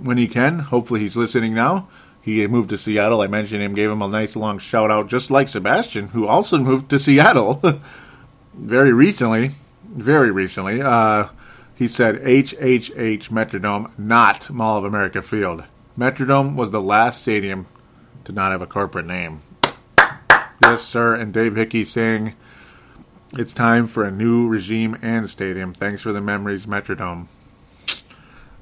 [0.01, 0.59] when he can.
[0.59, 1.89] Hopefully, he's listening now.
[2.21, 3.19] He moved to Seattle.
[3.19, 6.57] I mentioned him, gave him a nice long shout out, just like Sebastian, who also
[6.57, 7.61] moved to Seattle.
[8.57, 9.51] very recently,
[9.85, 11.29] very recently, uh,
[11.75, 15.63] he said HHH Metrodome, not Mall of America Field.
[15.97, 17.67] Metrodome was the last stadium
[18.25, 19.41] to not have a corporate name.
[20.61, 21.15] Yes, sir.
[21.15, 22.33] And Dave Hickey saying
[23.33, 25.73] it's time for a new regime and stadium.
[25.73, 27.27] Thanks for the memories, Metrodome.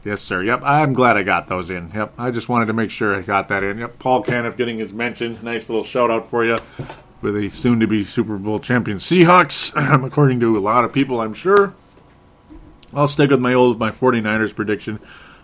[0.03, 0.43] Yes, sir.
[0.43, 1.91] Yep, I'm glad I got those in.
[1.95, 3.79] Yep, I just wanted to make sure I got that in.
[3.79, 5.39] Yep, Paul Caniff getting his mention.
[5.41, 6.59] Nice little shout out for you
[7.21, 9.71] for the soon to be Super Bowl champion Seahawks,
[10.05, 11.73] according to a lot of people, I'm sure.
[12.93, 14.99] I'll stick with my old my 49ers prediction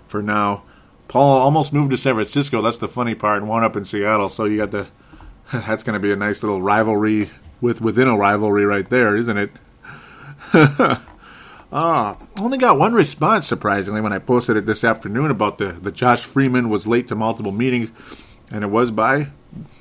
[0.08, 0.64] for now.
[1.08, 2.62] Paul almost moved to San Francisco.
[2.62, 4.30] That's the funny part, and wound up in Seattle.
[4.30, 4.88] So you got the
[5.52, 9.38] that's going to be a nice little rivalry with within a rivalry right there, isn't
[9.38, 9.52] it?
[11.74, 15.92] Ah, only got one response surprisingly when I posted it this afternoon about the the
[15.92, 17.92] Josh Freeman was late to multiple meetings,
[18.52, 19.28] and it was by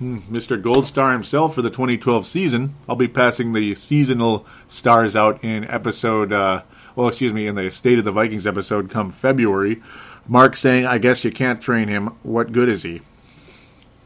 [0.00, 0.60] Mr.
[0.60, 2.74] Gold Star himself for the 2012 season.
[2.88, 6.62] I'll be passing the seasonal stars out in episode, uh,
[6.96, 9.82] well, excuse me, in the State of the Vikings episode come February.
[10.26, 12.08] Mark saying, I guess you can't train him.
[12.22, 13.00] What good is he?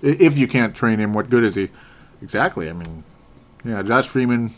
[0.03, 1.71] If you can't train him, what good is he?
[2.23, 2.69] Exactly.
[2.69, 3.05] I mean,
[3.65, 4.53] yeah, Josh Freeman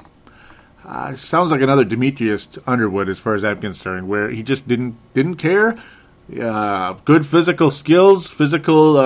[0.84, 4.96] uh, sounds like another Demetrius Underwood as far as I'm concerned, where he just didn't
[5.14, 5.76] didn't care.
[6.40, 8.96] Uh, good physical skills, physical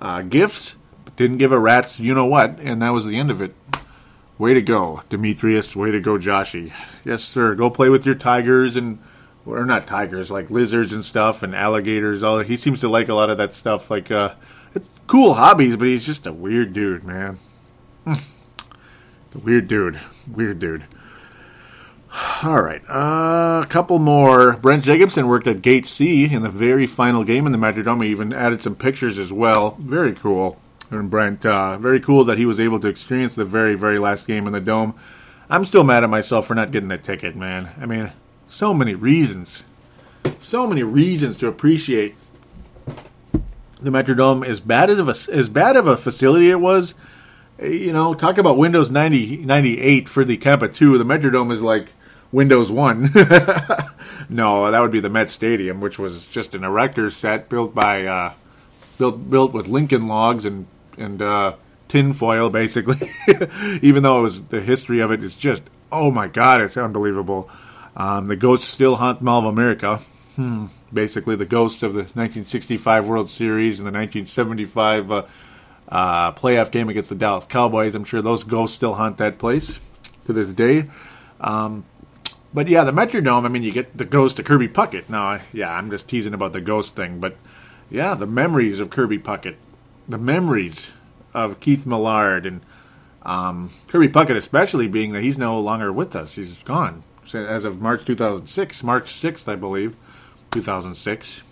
[0.00, 0.76] uh, gifts,
[1.16, 3.54] didn't give a rat's you know what, and that was the end of it.
[4.38, 5.76] Way to go, Demetrius.
[5.76, 6.72] Way to go, Joshy.
[7.04, 7.54] Yes, sir.
[7.54, 8.98] Go play with your tigers and,
[9.44, 12.22] or not tigers, like lizards and stuff and alligators.
[12.22, 13.90] All he seems to like a lot of that stuff.
[13.90, 14.34] Like, uh,
[14.74, 17.38] it's cool hobbies, but he's just a weird dude, man.
[18.06, 20.00] the weird dude.
[20.26, 20.86] Weird dude.
[22.42, 24.54] All right, uh, a couple more.
[24.54, 28.04] Brent Jacobson worked at Gate C in the very final game in the Metrodome.
[28.04, 29.76] He even added some pictures as well.
[29.78, 30.58] Very cool.
[30.90, 34.26] And Brent, uh, very cool that he was able to experience the very, very last
[34.26, 34.94] game in the Dome.
[35.48, 37.70] I'm still mad at myself for not getting a ticket, man.
[37.80, 38.12] I mean,
[38.48, 39.62] so many reasons.
[40.40, 42.16] So many reasons to appreciate
[43.80, 44.44] the Metrodome.
[44.44, 46.94] As bad as, a, as bad of a facility it was,
[47.62, 50.98] you know, talk about Windows 90, 98 for the Tampa 2.
[50.98, 51.92] The Metrodome is like
[52.32, 53.02] Windows 1.
[54.28, 58.04] no, that would be the Met Stadium, which was just an erector set built by
[58.06, 58.32] uh,
[58.98, 60.66] built built with Lincoln logs and
[60.96, 61.54] and uh,
[61.88, 63.10] tin foil, basically.
[63.82, 65.62] Even though it was the history of it is just
[65.92, 67.50] oh my god, it's unbelievable.
[67.96, 69.96] Um, the ghosts still haunt Mall of America.
[70.36, 70.66] Hmm.
[70.92, 75.22] Basically, the ghosts of the 1965 World Series and the 1975 uh,
[75.88, 77.94] uh, playoff game against the Dallas Cowboys.
[77.94, 79.78] I'm sure those ghosts still haunt that place
[80.26, 80.88] to this day.
[81.40, 81.84] Um,
[82.52, 83.44] but yeah, the Metrodome.
[83.44, 85.08] I mean, you get the ghost of Kirby Puckett.
[85.08, 87.36] Now, yeah, I'm just teasing about the ghost thing, but
[87.90, 89.56] yeah, the memories of Kirby Puckett,
[90.08, 90.90] the memories
[91.34, 92.60] of Keith Millard and
[93.22, 96.34] um, Kirby Puckett, especially being that he's no longer with us.
[96.34, 97.02] He's gone
[97.34, 99.96] as of March 2006, March 6th, I believe,
[100.50, 101.42] 2006.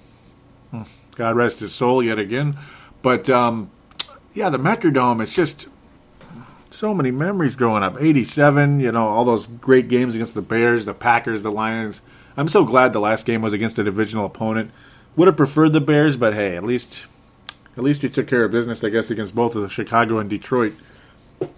[0.71, 0.83] Hmm.
[1.15, 2.57] God rest his soul yet again.
[3.03, 3.71] But um,
[4.35, 5.23] yeah, the Metrodome.
[5.23, 5.67] It's just
[6.79, 7.97] so many memories growing up.
[8.01, 12.01] 87, you know, all those great games against the Bears, the Packers, the Lions.
[12.37, 14.71] I'm so glad the last game was against a divisional opponent.
[15.17, 17.07] Would have preferred the Bears, but hey, at least
[17.77, 20.31] at least you took care of business, I guess, against both of the Chicago and
[20.31, 20.75] Detroit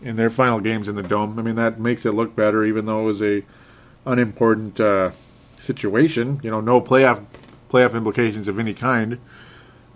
[0.03, 1.39] in their final games in the dome.
[1.39, 3.43] I mean, that makes it look better, even though it was a
[4.07, 5.11] unimportant uh,
[5.59, 6.41] situation.
[6.43, 7.23] You know, no playoff
[7.69, 9.19] playoff implications of any kind.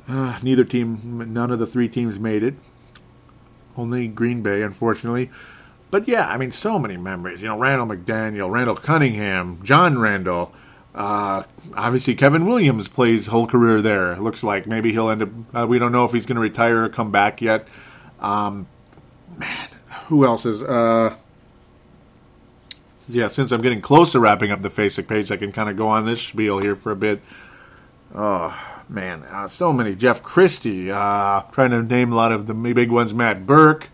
[0.06, 2.56] Uh, neither team, none of the three teams made it.
[3.76, 5.30] Only Green Bay, unfortunately.
[5.90, 7.40] But yeah, I mean, so many memories.
[7.40, 10.52] You know, Randall McDaniel, Randall Cunningham, John Randle.
[10.94, 11.42] Uh,
[11.76, 14.16] obviously, Kevin Williams plays whole career there.
[14.16, 15.28] Looks like maybe he'll end up.
[15.54, 17.66] Uh, we don't know if he's going to retire or come back yet.
[18.20, 18.66] Um,
[19.36, 19.68] man,
[20.06, 20.62] who else is?
[20.62, 21.16] Uh,
[23.08, 25.76] yeah, since I'm getting close to wrapping up the Facebook page, I can kind of
[25.76, 27.20] go on this spiel here for a bit.
[28.14, 28.56] Oh,
[28.88, 29.94] man, uh, so many.
[29.94, 33.14] Jeff Christie, uh, trying to name a lot of the big ones.
[33.14, 33.88] Matt Birk,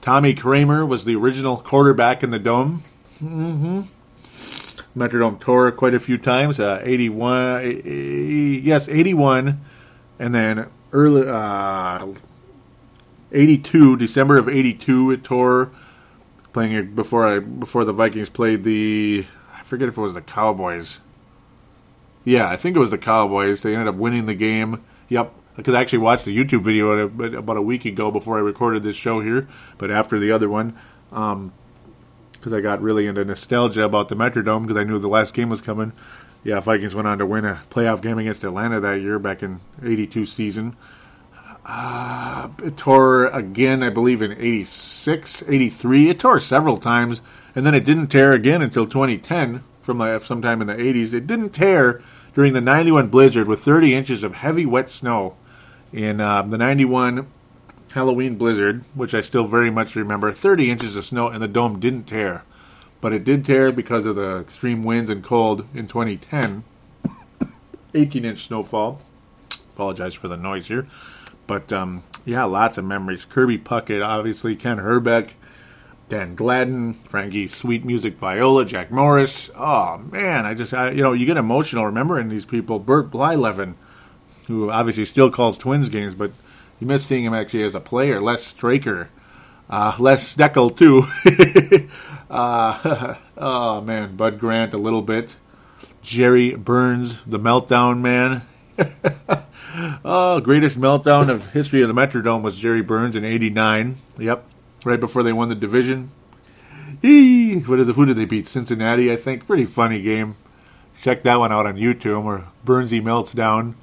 [0.00, 2.82] Tommy Kramer was the original quarterback in the Dome.
[3.22, 3.82] Mm-hmm.
[4.98, 6.60] Metrodome tour quite a few times.
[6.60, 9.60] Uh, 81, yes, 81,
[10.18, 12.06] and then early uh,
[13.32, 15.70] 82, December of 82, it tore.
[16.52, 19.24] Playing it before I before the Vikings played the
[19.54, 21.00] I forget if it was the Cowboys.
[22.24, 23.62] Yeah, I think it was the Cowboys.
[23.62, 24.82] They ended up winning the game.
[25.08, 27.02] Yep, I could actually watch the YouTube video
[27.36, 30.76] about a week ago before I recorded this show here, but after the other one,
[31.10, 31.52] because um,
[32.54, 35.60] I got really into nostalgia about the Metrodome because I knew the last game was
[35.60, 35.92] coming.
[36.44, 39.60] Yeah, Vikings went on to win a playoff game against Atlanta that year back in
[39.82, 40.76] '82 season.
[41.64, 46.10] Uh, it tore again, I believe, in 86, 83.
[46.10, 47.20] It tore several times,
[47.54, 51.12] and then it didn't tear again until 2010 from like sometime in the 80s.
[51.12, 52.00] It didn't tear
[52.34, 55.36] during the 91 blizzard with 30 inches of heavy wet snow
[55.92, 57.26] in uh, the 91
[57.92, 60.32] Halloween blizzard, which I still very much remember.
[60.32, 62.44] 30 inches of snow and the dome didn't tear,
[63.00, 66.64] but it did tear because of the extreme winds and cold in 2010.
[67.94, 69.02] 18 inch snowfall.
[69.74, 70.86] Apologize for the noise here.
[71.46, 73.24] But um, yeah, lots of memories.
[73.24, 75.30] Kirby Puckett, obviously, Kent Hrbek,
[76.12, 79.48] Dan Gladden, Frankie Sweet Music Viola, Jack Morris.
[79.56, 82.78] Oh man, I just I, you know you get emotional remembering these people.
[82.78, 83.76] Bert Blyleven,
[84.46, 86.30] who obviously still calls Twins games, but
[86.78, 88.20] you miss seeing him actually as a player.
[88.20, 89.08] Les Straker,
[89.70, 91.88] uh, Les Steckel too.
[92.30, 95.36] uh, oh man, Bud Grant a little bit.
[96.02, 98.42] Jerry Burns, the Meltdown Man.
[100.04, 103.96] oh, greatest meltdown of history of the Metrodome was Jerry Burns in '89.
[104.18, 104.44] Yep,
[104.84, 106.10] right before they won the division.
[107.02, 108.48] Eee, what did the, who did they beat?
[108.48, 109.46] Cincinnati, I think.
[109.46, 110.36] Pretty funny game.
[111.02, 113.74] Check that one out on YouTube where Burnsy melts down.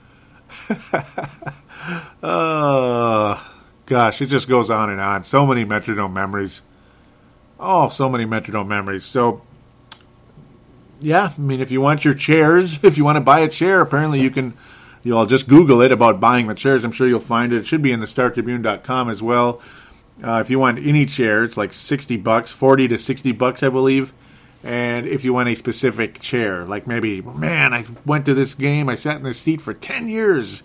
[2.24, 3.52] oh,
[3.86, 5.24] gosh, it just goes on and on.
[5.24, 6.62] So many Metrodome memories.
[7.60, 9.04] Oh, so many Metrodome memories.
[9.04, 9.42] So,
[11.02, 13.82] yeah, I mean, if you want your chairs, if you want to buy a chair,
[13.82, 14.54] apparently you can.
[15.02, 16.84] You'll just Google it about buying the chairs.
[16.84, 17.60] I'm sure you'll find it.
[17.60, 19.62] It should be in the StarTribune.com as well.
[20.24, 23.70] Uh, if you want any chair, it's like 60 bucks, 40 to 60 bucks, I
[23.70, 24.14] believe.
[24.64, 28.90] And if you want a specific chair, like maybe, man, I went to this game,
[28.90, 30.64] I sat in this seat for 10 years.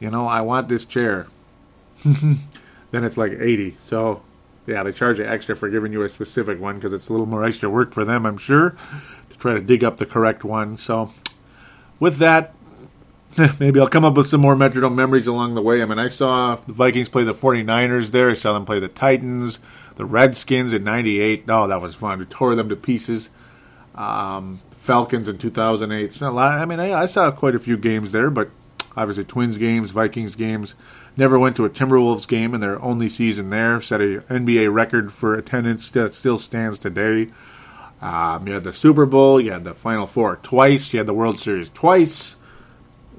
[0.00, 1.26] You know, I want this chair.
[2.04, 3.76] then it's like 80.
[3.86, 4.22] So,
[4.66, 7.26] yeah, they charge you extra for giving you a specific one because it's a little
[7.26, 8.76] more extra work for them, I'm sure,
[9.30, 10.78] to try to dig up the correct one.
[10.78, 11.10] So,
[12.00, 12.54] with that,
[13.60, 15.82] maybe I'll come up with some more Metrodome memories along the way.
[15.82, 18.30] I mean, I saw the Vikings play the 49ers there.
[18.30, 19.58] I saw them play the Titans,
[19.96, 21.44] the Redskins in 98.
[21.48, 22.18] Oh, that was fun.
[22.18, 23.30] We tore them to pieces.
[23.94, 26.04] Um, Falcons in 2008.
[26.04, 26.60] It's not a lot.
[26.60, 28.50] I mean, I, I saw quite a few games there, but
[28.96, 30.74] obviously Twins games, Vikings games.
[31.16, 33.80] Never went to a Timberwolves game in their only season there.
[33.80, 37.30] Set a NBA record for attendance that still stands today.
[38.02, 41.14] Um, you had the Super Bowl, you had the Final Four twice, you had the
[41.14, 42.36] World Series twice.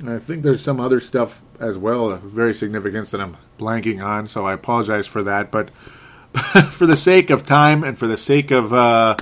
[0.04, 4.28] I think there's some other stuff as well, of very significance that I'm blanking on,
[4.28, 5.52] so I apologize for that.
[5.52, 5.70] But
[6.72, 9.16] for the sake of time and for the sake of uh,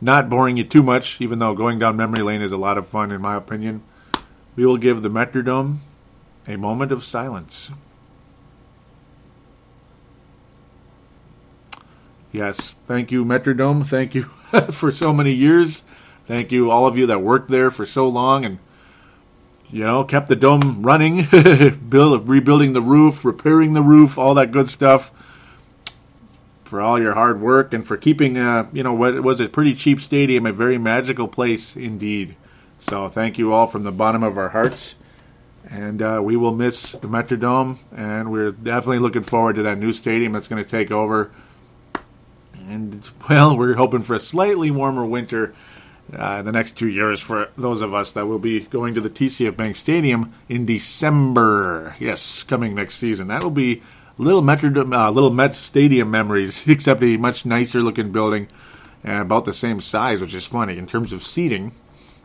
[0.00, 2.88] not boring you too much, even though going down memory lane is a lot of
[2.88, 3.82] fun, in my opinion,
[4.56, 5.76] we will give the Metrodome
[6.48, 7.70] a moment of silence.
[12.32, 13.86] Yes, thank you, Metrodome.
[13.86, 14.24] Thank you
[14.70, 15.82] for so many years.
[16.26, 18.58] Thank you, all of you that worked there for so long and
[19.70, 21.26] you know kept the dome running,
[21.88, 25.12] build, rebuilding the roof, repairing the roof, all that good stuff.
[26.64, 29.72] For all your hard work and for keeping, uh, you know, what was a pretty
[29.72, 32.34] cheap stadium, a very magical place indeed.
[32.80, 34.96] So thank you all from the bottom of our hearts.
[35.70, 39.92] And uh, we will miss the Metrodome, and we're definitely looking forward to that new
[39.92, 41.30] stadium that's going to take over
[42.68, 45.54] and well, we're hoping for a slightly warmer winter
[46.12, 49.10] uh, the next two years for those of us that will be going to the
[49.10, 51.96] TCF Bank Stadium in December.
[51.98, 53.28] Yes, coming next season.
[53.28, 53.82] That will be
[54.18, 58.48] little Metro, uh, little Mets Stadium memories, except a much nicer looking building,
[59.02, 61.72] and about the same size, which is funny in terms of seating.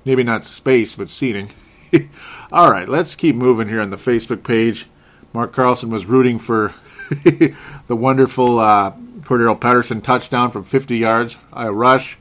[0.05, 1.49] Maybe not space, but seating.
[2.51, 4.87] All right, let's keep moving here on the Facebook page.
[5.33, 6.73] Mark Carlson was rooting for
[7.09, 11.37] the wonderful uh, Cordarrelle Patterson touchdown from 50 yards.
[11.53, 12.17] A rush.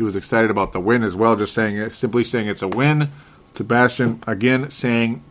[0.00, 3.10] He was excited about the win as well, just saying simply saying it's a win.
[3.54, 5.22] Sebastian again saying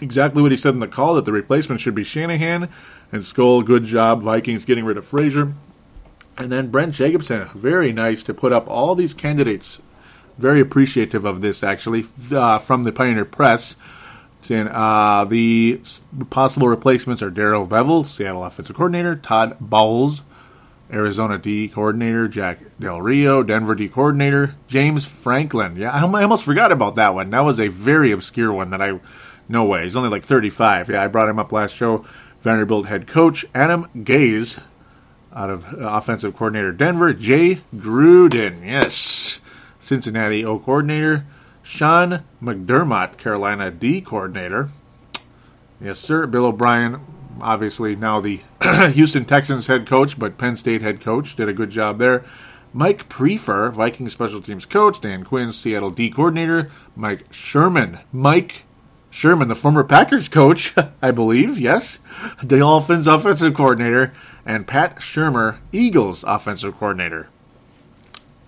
[0.00, 2.70] exactly what he said in the call that the replacement should be Shanahan
[3.12, 3.62] and Skol.
[3.62, 5.52] Good job, Vikings getting rid of Frazier.
[6.38, 9.78] And then Brent Jacobson, very nice to put up all these candidates.
[10.38, 13.76] Very appreciative of this, actually, uh, from the Pioneer Press.
[14.40, 15.82] Saying uh, the
[16.30, 20.22] possible replacements are Darrell Bevell, Seattle offensive coordinator, Todd Bowles,
[20.92, 25.76] Arizona D coordinator, Jack Del Rio, Denver D coordinator, James Franklin.
[25.76, 27.30] Yeah, I almost forgot about that one.
[27.30, 29.00] That was a very obscure one that I,
[29.48, 29.84] no way.
[29.84, 30.90] He's only like 35.
[30.90, 32.04] Yeah, I brought him up last show.
[32.42, 34.60] Vanderbilt head coach Adam Gase,
[35.32, 38.64] out of uh, offensive coordinator Denver, Jay Gruden.
[38.64, 39.40] Yes,
[39.78, 41.26] Cincinnati O coordinator.
[41.62, 44.70] Sean McDermott, Carolina D coordinator.
[45.80, 46.26] Yes, sir.
[46.26, 47.00] Bill O'Brien,
[47.42, 48.40] obviously now the
[48.92, 52.24] Houston Texans head coach, but Penn State head coach, did a good job there.
[52.72, 55.00] Mike Priefer, Viking special teams coach.
[55.00, 56.70] Dan Quinn, Seattle D coordinator.
[56.94, 57.98] Mike Sherman.
[58.12, 58.64] Mike
[59.10, 60.72] Sherman, the former Packers coach,
[61.02, 61.98] I believe, yes.
[62.46, 64.12] Dolphins offensive coordinator.
[64.46, 67.28] And Pat Shurmur, Eagles offensive coordinator.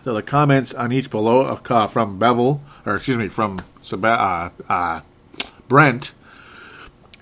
[0.05, 3.62] So the comments on each below uh, from Bevell, or excuse me, from
[3.93, 5.01] uh, uh,
[5.68, 6.12] Brent,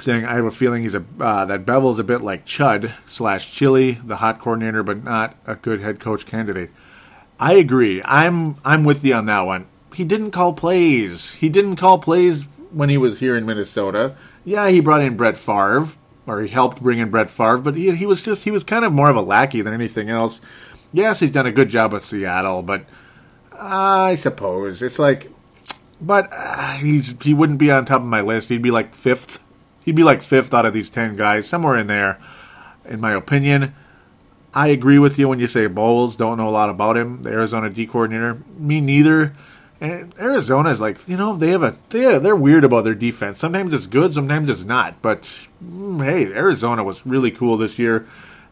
[0.01, 2.93] saying I have a feeling he's a uh, that Bevell is a bit like Chud
[3.07, 6.71] slash Chili, the hot coordinator, but not a good head coach candidate.
[7.39, 8.03] I agree.
[8.05, 9.67] I'm I'm with you on that one.
[9.95, 11.33] He didn't call plays.
[11.33, 14.15] He didn't call plays when he was here in Minnesota.
[14.45, 15.89] Yeah, he brought in Brett Favre,
[16.27, 18.85] or he helped bring in Brett Favre, but he he was just he was kind
[18.85, 20.41] of more of a lackey than anything else
[20.93, 22.85] yes, he's done a good job with Seattle, but
[23.53, 25.31] I suppose it's like,
[26.01, 28.49] but uh, he's he wouldn't be on top of my list.
[28.49, 29.43] He'd be like fifth.
[29.85, 32.19] He'd be like fifth out of these ten guys, somewhere in there,
[32.85, 33.75] in my opinion.
[34.53, 36.17] I agree with you when you say Bowles.
[36.17, 37.23] Don't know a lot about him.
[37.23, 38.43] The Arizona D coordinator.
[38.57, 39.35] Me neither.
[39.81, 43.39] And Arizona is like you know they have a they they're weird about their defense.
[43.39, 45.01] Sometimes it's good, sometimes it's not.
[45.01, 45.23] But
[45.65, 48.07] mm, hey, Arizona was really cool this year.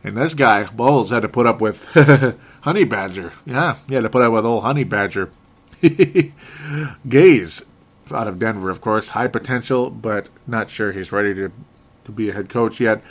[0.04, 1.84] And this guy, Bowles, had to put up with
[2.62, 3.32] Honey Badger.
[3.44, 5.30] Yeah, he had to put up with old Honey Badger.
[5.82, 7.64] Gase,
[8.12, 9.08] out of Denver, of course.
[9.08, 11.52] High potential, but not sure he's ready to,
[12.04, 13.02] to be a head coach yet.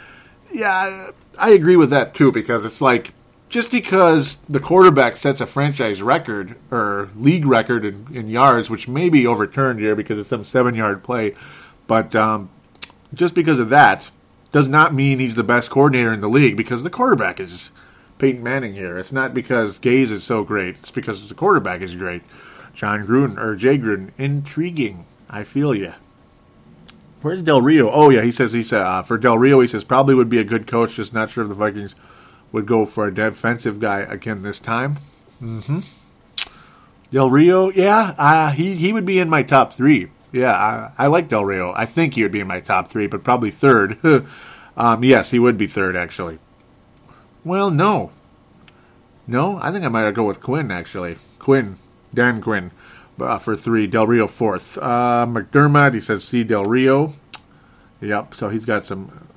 [0.52, 3.14] Yeah, I agree with that too, because it's like
[3.50, 8.88] just because the quarterback sets a franchise record or league record in, in yards, which
[8.88, 11.36] may be overturned here because it's some seven yard play,
[11.88, 12.50] but um,
[13.14, 14.10] just because of that,
[14.52, 17.70] does not mean he's the best coordinator in the league because the quarterback is
[18.18, 18.98] Peyton Manning here.
[18.98, 20.76] It's not because Gase is so great.
[20.80, 22.24] It's because the quarterback is great.
[22.78, 25.08] Jon Gruden or Jay Gruden, intriguing.
[25.28, 25.94] I feel you.
[27.22, 27.90] Where's Del Rio?
[27.90, 30.38] Oh yeah, he says he said uh, for Del Rio he says probably would be
[30.38, 30.96] a good coach.
[30.96, 31.96] Just not sure if the Vikings
[32.52, 34.98] would go for a defensive guy again this time.
[35.42, 35.80] Mm-hmm.
[37.10, 40.12] Del Rio, yeah, uh, he he would be in my top three.
[40.32, 41.74] Yeah, I, I like Del Rio.
[41.76, 43.98] I think he would be in my top three, but probably third.
[44.78, 46.38] um, yes, he would be third actually.
[47.44, 48.12] Well, no,
[49.26, 51.18] no, I think I might go with Quinn actually.
[51.40, 51.78] Quinn,
[52.14, 52.72] Dan Quinn,
[53.20, 53.88] uh, for three.
[53.88, 54.78] Del Rio fourth.
[54.78, 56.44] Uh, McDermott, he says C.
[56.44, 57.14] Del Rio.
[58.02, 59.28] Yep, so he's got some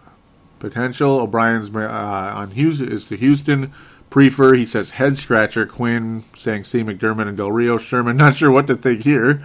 [0.58, 1.20] potential.
[1.20, 3.72] O'Brien's uh, on Houston is to Houston.
[4.10, 5.66] Priefer, he says head scratcher.
[5.66, 6.82] Quinn saying C.
[6.82, 7.78] McDermott and Del Rio.
[7.78, 9.42] Sherman, not sure what to think here.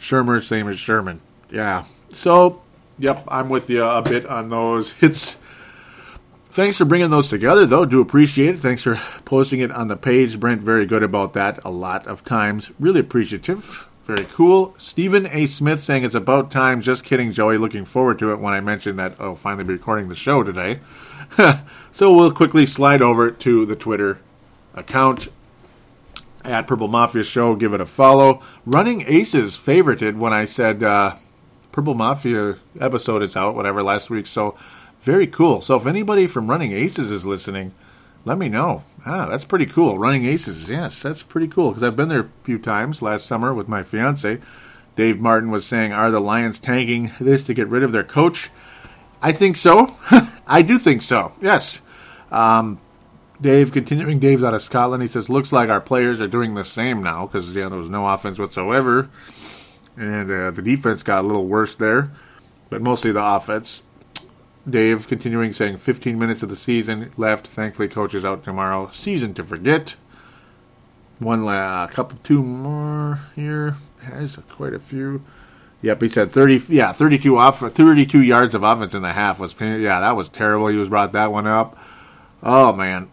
[0.00, 1.20] Shurmur, same as Sherman.
[1.50, 1.84] Yeah.
[2.12, 2.62] So,
[2.98, 4.94] yep, I'm with you a bit on those.
[5.00, 5.36] It's
[6.50, 7.84] thanks for bringing those together, though.
[7.84, 8.60] Do appreciate it.
[8.60, 10.62] Thanks for posting it on the page, Brent.
[10.62, 11.64] Very good about that.
[11.64, 13.86] A lot of times, really appreciative.
[14.04, 14.74] Very cool.
[14.78, 15.46] Stephen A.
[15.46, 16.80] Smith saying it's about time.
[16.80, 17.58] Just kidding, Joey.
[17.58, 20.80] Looking forward to it when I mentioned that I'll finally be recording the show today.
[21.92, 24.18] so we'll quickly slide over to the Twitter
[24.74, 25.28] account
[26.42, 27.54] at Purple Mafia Show.
[27.54, 28.42] Give it a follow.
[28.64, 31.16] Running Aces favorited when I said uh,
[31.72, 34.26] Purple Mafia episode is out, whatever, last week.
[34.26, 34.56] So
[35.08, 35.62] very cool.
[35.62, 37.72] So if anybody from Running Aces is listening,
[38.26, 38.84] let me know.
[39.06, 39.98] Ah, that's pretty cool.
[39.98, 43.54] Running Aces, yes, that's pretty cool because I've been there a few times last summer
[43.54, 44.38] with my fiance.
[44.96, 48.50] Dave Martin was saying, "Are the Lions tanking this to get rid of their coach?"
[49.22, 49.96] I think so.
[50.46, 51.32] I do think so.
[51.40, 51.80] Yes.
[52.30, 52.78] Um,
[53.40, 55.02] Dave, continuing, Dave's out of Scotland.
[55.02, 57.88] He says, "Looks like our players are doing the same now because yeah, there was
[57.88, 59.08] no offense whatsoever,
[59.96, 62.10] and uh, the defense got a little worse there,
[62.68, 63.80] but mostly the offense."
[64.70, 67.46] Dave continuing saying 15 minutes of the season left.
[67.46, 68.90] Thankfully, coach is out tomorrow.
[68.92, 69.96] Season to forget.
[71.18, 73.76] One la- couple, two more here.
[74.02, 75.22] Has quite a few.
[75.82, 76.62] Yep, he said 30.
[76.68, 79.54] Yeah, 32 off, 32 yards of offense in the half was.
[79.60, 80.68] Yeah, that was terrible.
[80.68, 81.78] He was brought that one up.
[82.42, 83.10] Oh man.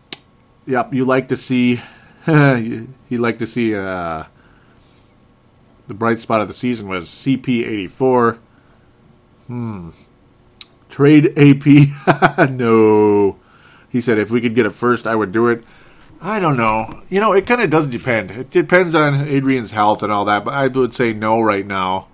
[0.66, 1.82] Yep, you like to see.
[2.28, 3.76] you like to see.
[3.76, 4.26] Uh,
[5.88, 8.40] the bright spot of the season was CP84.
[9.48, 9.90] Hmm.
[10.96, 12.50] Trade AP.
[12.52, 13.36] no.
[13.90, 15.62] He said if we could get a first, I would do it.
[16.22, 17.04] I don't know.
[17.10, 18.32] You know, it kind of does depend.
[18.32, 22.08] It depends on Adrian's health and all that, but I would say no right now.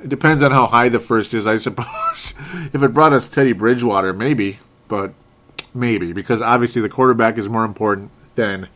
[0.00, 2.34] It depends on how high the first is, I suppose.
[2.72, 5.12] if it brought us Teddy Bridgewater, maybe, but
[5.74, 8.68] maybe, because obviously the quarterback is more important than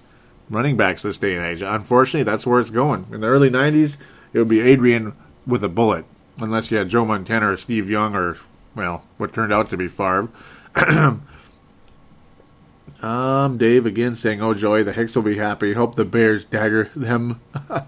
[0.50, 1.62] running backs this day and age.
[1.62, 3.06] Unfortunately, that's where it's going.
[3.12, 3.98] In the early 90s,
[4.32, 5.12] it would be Adrian
[5.46, 6.06] with a bullet,
[6.38, 8.38] unless you had Joe Montana or Steve Young or
[8.76, 10.28] well, what turned out to be Favre.
[13.02, 15.72] um, Dave again saying, "Oh joy, the Hicks will be happy.
[15.72, 17.40] Hope the Bears dagger them."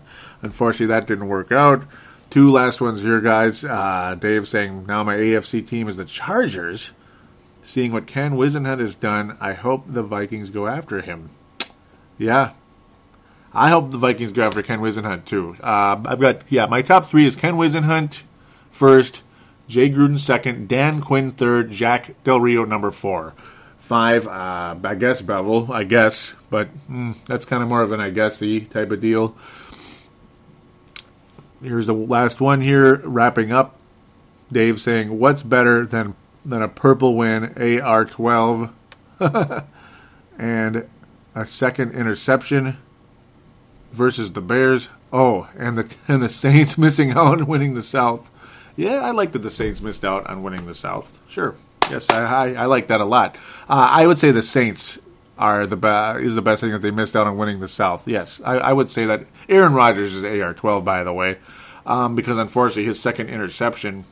[0.43, 1.85] Unfortunately, that didn't work out.
[2.31, 3.63] Two last ones here, guys.
[3.63, 6.91] Uh, Dave saying, "Now my AFC team is the Chargers."
[7.63, 11.29] Seeing what Ken Whisenhunt has done, I hope the Vikings go after him.
[12.17, 12.53] Yeah,
[13.53, 15.57] I hope the Vikings go after Ken Whisenhunt too.
[15.63, 18.23] Uh, I've got yeah, my top three is Ken Whisenhunt
[18.71, 19.23] first,
[19.69, 23.35] Jay Gruden second, Dan Quinn third, Jack Del Rio number four.
[23.79, 28.01] Five, uh, I guess Bevell, I guess, but mm, that's kind of more of an
[28.01, 29.35] I guessy type of deal.
[31.63, 33.79] Here's the last one here, wrapping up.
[34.51, 36.15] Dave saying, "What's better than
[36.45, 38.71] than a purple win AR12
[40.39, 40.89] and
[41.35, 42.77] a second interception
[43.93, 44.89] versus the Bears?
[45.13, 48.31] Oh, and the and the Saints missing out and winning the South."
[48.79, 51.21] Yeah, I like that the Saints missed out on winning the South.
[51.29, 51.57] Sure.
[51.91, 53.35] Yes, I, I, I like that a lot.
[53.69, 55.01] Uh, I would say the Saints
[55.37, 58.07] are the is the best thing that they missed out on winning the South.
[58.07, 59.27] Yes, I, I would say that.
[59.49, 61.39] Aaron Rodgers is AR twelve, by the way,
[61.87, 64.05] um, because unfortunately his second interception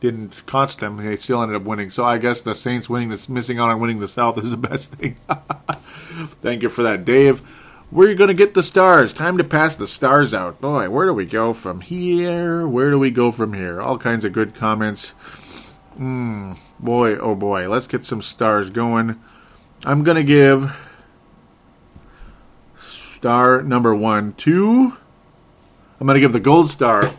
[0.00, 0.98] didn't cost them.
[0.98, 1.88] They still ended up winning.
[1.88, 4.56] So I guess the Saints winning this, missing out on winning the South is the
[4.68, 5.16] best thing.
[6.42, 7.40] Thank you for that, Dave.
[7.92, 9.12] We're you going to get the stars.
[9.12, 10.62] Time to pass the stars out.
[10.62, 12.66] Boy, where do we go from here?
[12.66, 13.82] Where do we go from here?
[13.82, 15.10] All kinds of good comments.
[15.98, 17.68] Hmm, boy, oh boy.
[17.68, 19.20] Let's get some stars going.
[19.84, 20.74] I'm going to give
[22.78, 24.96] star number one to.
[26.00, 27.12] I'm going to give the gold star.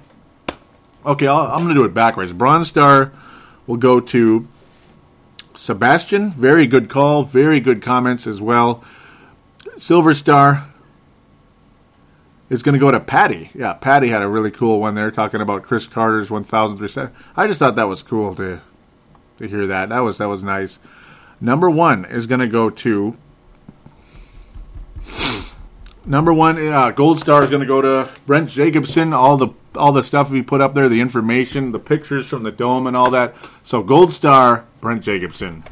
[1.05, 2.33] Okay, i am going to do it backwards.
[2.33, 3.13] Bronze star
[3.67, 4.47] will go to
[5.55, 6.31] Sebastian.
[6.31, 7.21] Very good call.
[7.21, 8.83] Very good comments as well.
[9.83, 10.71] Silver Star
[12.49, 13.51] is going to go to Patty.
[13.53, 17.11] Yeah, Patty had a really cool one there talking about Cris Carter's 1000%.
[17.35, 18.61] I just thought that was cool to
[19.39, 19.89] to hear that.
[19.89, 20.79] That was that was nice.
[21.41, 23.17] Number 1 is going to go to
[26.05, 29.11] Number 1 uh, gold star is going to go to Brent Jacobson.
[29.11, 32.53] All the all the stuff we put up there, the information, the pictures from the
[32.53, 33.35] dome and all that.
[33.65, 35.65] So gold star Brent Jacobson.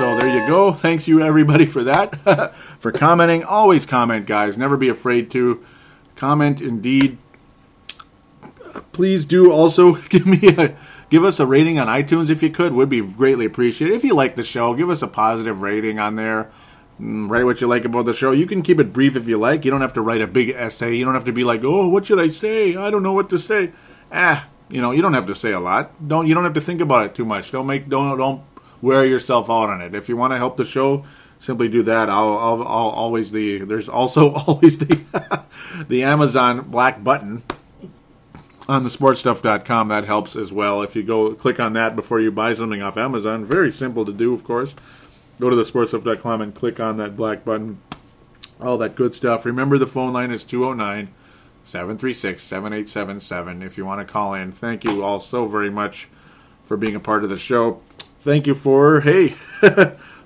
[0.00, 0.72] So there you go.
[0.72, 3.44] Thanks you everybody for that, for commenting.
[3.44, 4.56] Always comment, guys.
[4.56, 5.62] Never be afraid to
[6.16, 6.62] comment.
[6.62, 7.18] Indeed,
[8.92, 10.74] please do also give me a
[11.10, 12.72] give us a rating on iTunes if you could.
[12.72, 13.94] Would be greatly appreciated.
[13.94, 16.50] If you like the show, give us a positive rating on there.
[16.98, 18.30] Mm, Write what you like about the show.
[18.30, 19.66] You can keep it brief if you like.
[19.66, 20.96] You don't have to write a big essay.
[20.96, 22.74] You don't have to be like, "Oh, what should I say?
[22.74, 23.72] I don't know what to say."
[24.10, 26.08] Ah, you know, you don't have to say a lot.
[26.08, 27.52] Don't you don't have to think about it too much.
[27.52, 28.42] Don't make don't don't
[28.82, 29.94] wear yourself out on it.
[29.94, 31.04] If you want to help the show,
[31.38, 32.08] simply do that.
[32.08, 35.44] I'll, I'll, I'll always the there's also always the
[35.88, 37.42] the Amazon black button
[38.68, 40.82] on the sportstuff.com that helps as well.
[40.82, 44.12] If you go click on that before you buy something off amazon very simple to
[44.12, 44.74] do of course.
[45.40, 47.80] Go to the sportstuff.com and click on that black button.
[48.60, 49.46] All that good stuff.
[49.46, 51.08] Remember the phone line is 209
[51.64, 56.08] 736 7877 if you want to call in thank you all so very much
[56.64, 57.82] for being a part of the show
[58.20, 59.28] thank you for hey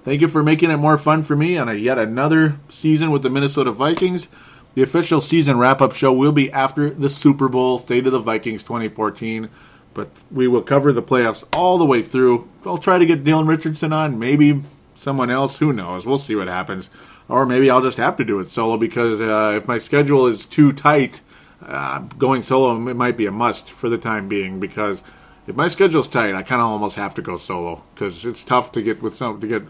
[0.04, 3.22] thank you for making it more fun for me on a yet another season with
[3.22, 4.28] the minnesota vikings
[4.74, 8.18] the official season wrap up show will be after the Super Bowl, State of the
[8.18, 9.48] Vikings 2014.
[9.94, 12.48] But we will cover the playoffs all the way through.
[12.66, 14.62] I'll try to get Dylan Richardson on, maybe
[14.96, 15.58] someone else.
[15.58, 16.04] Who knows?
[16.04, 16.90] We'll see what happens.
[17.28, 20.44] Or maybe I'll just have to do it solo because uh, if my schedule is
[20.44, 21.20] too tight,
[21.64, 24.58] uh, going solo it might be a must for the time being.
[24.58, 25.04] Because
[25.46, 28.72] if my schedule's tight, I kind of almost have to go solo because it's tough
[28.72, 29.62] to get with some to get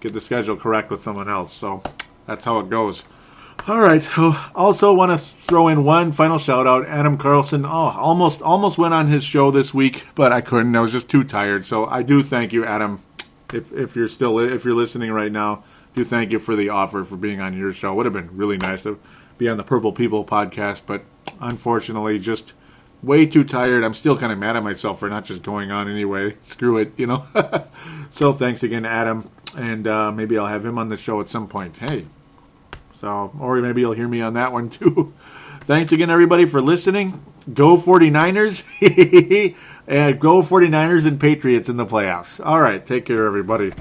[0.00, 1.52] get the schedule correct with someone else.
[1.52, 1.82] So
[2.26, 3.04] that's how it goes.
[3.68, 4.02] All right.
[4.02, 6.86] So also want to throw in one final shout out.
[6.86, 7.64] Adam Carlson.
[7.64, 10.74] Oh, almost almost went on his show this week, but I couldn't.
[10.74, 11.64] I was just too tired.
[11.64, 13.02] So I do thank you, Adam.
[13.52, 15.62] If if you're still if you're listening right now,
[15.94, 17.94] do thank you for the offer for being on your show.
[17.94, 18.98] Would have been really nice to
[19.38, 21.04] be on the Purple People podcast, but
[21.40, 22.54] unfortunately, just
[23.02, 23.84] way too tired.
[23.84, 26.36] I'm still kind of mad at myself for not just going on anyway.
[26.42, 27.26] Screw it, you know.
[28.10, 31.48] so thanks again, Adam, and uh, maybe I'll have him on the show at some
[31.48, 31.76] point.
[31.76, 32.06] Hey,
[33.00, 35.12] so, or maybe you'll hear me on that one too.
[35.62, 37.24] Thanks again, everybody, for listening.
[37.52, 38.62] Go 49ers.
[39.86, 42.44] and go 49ers and Patriots in the playoffs.
[42.44, 42.84] All right.
[42.84, 43.72] Take care, everybody.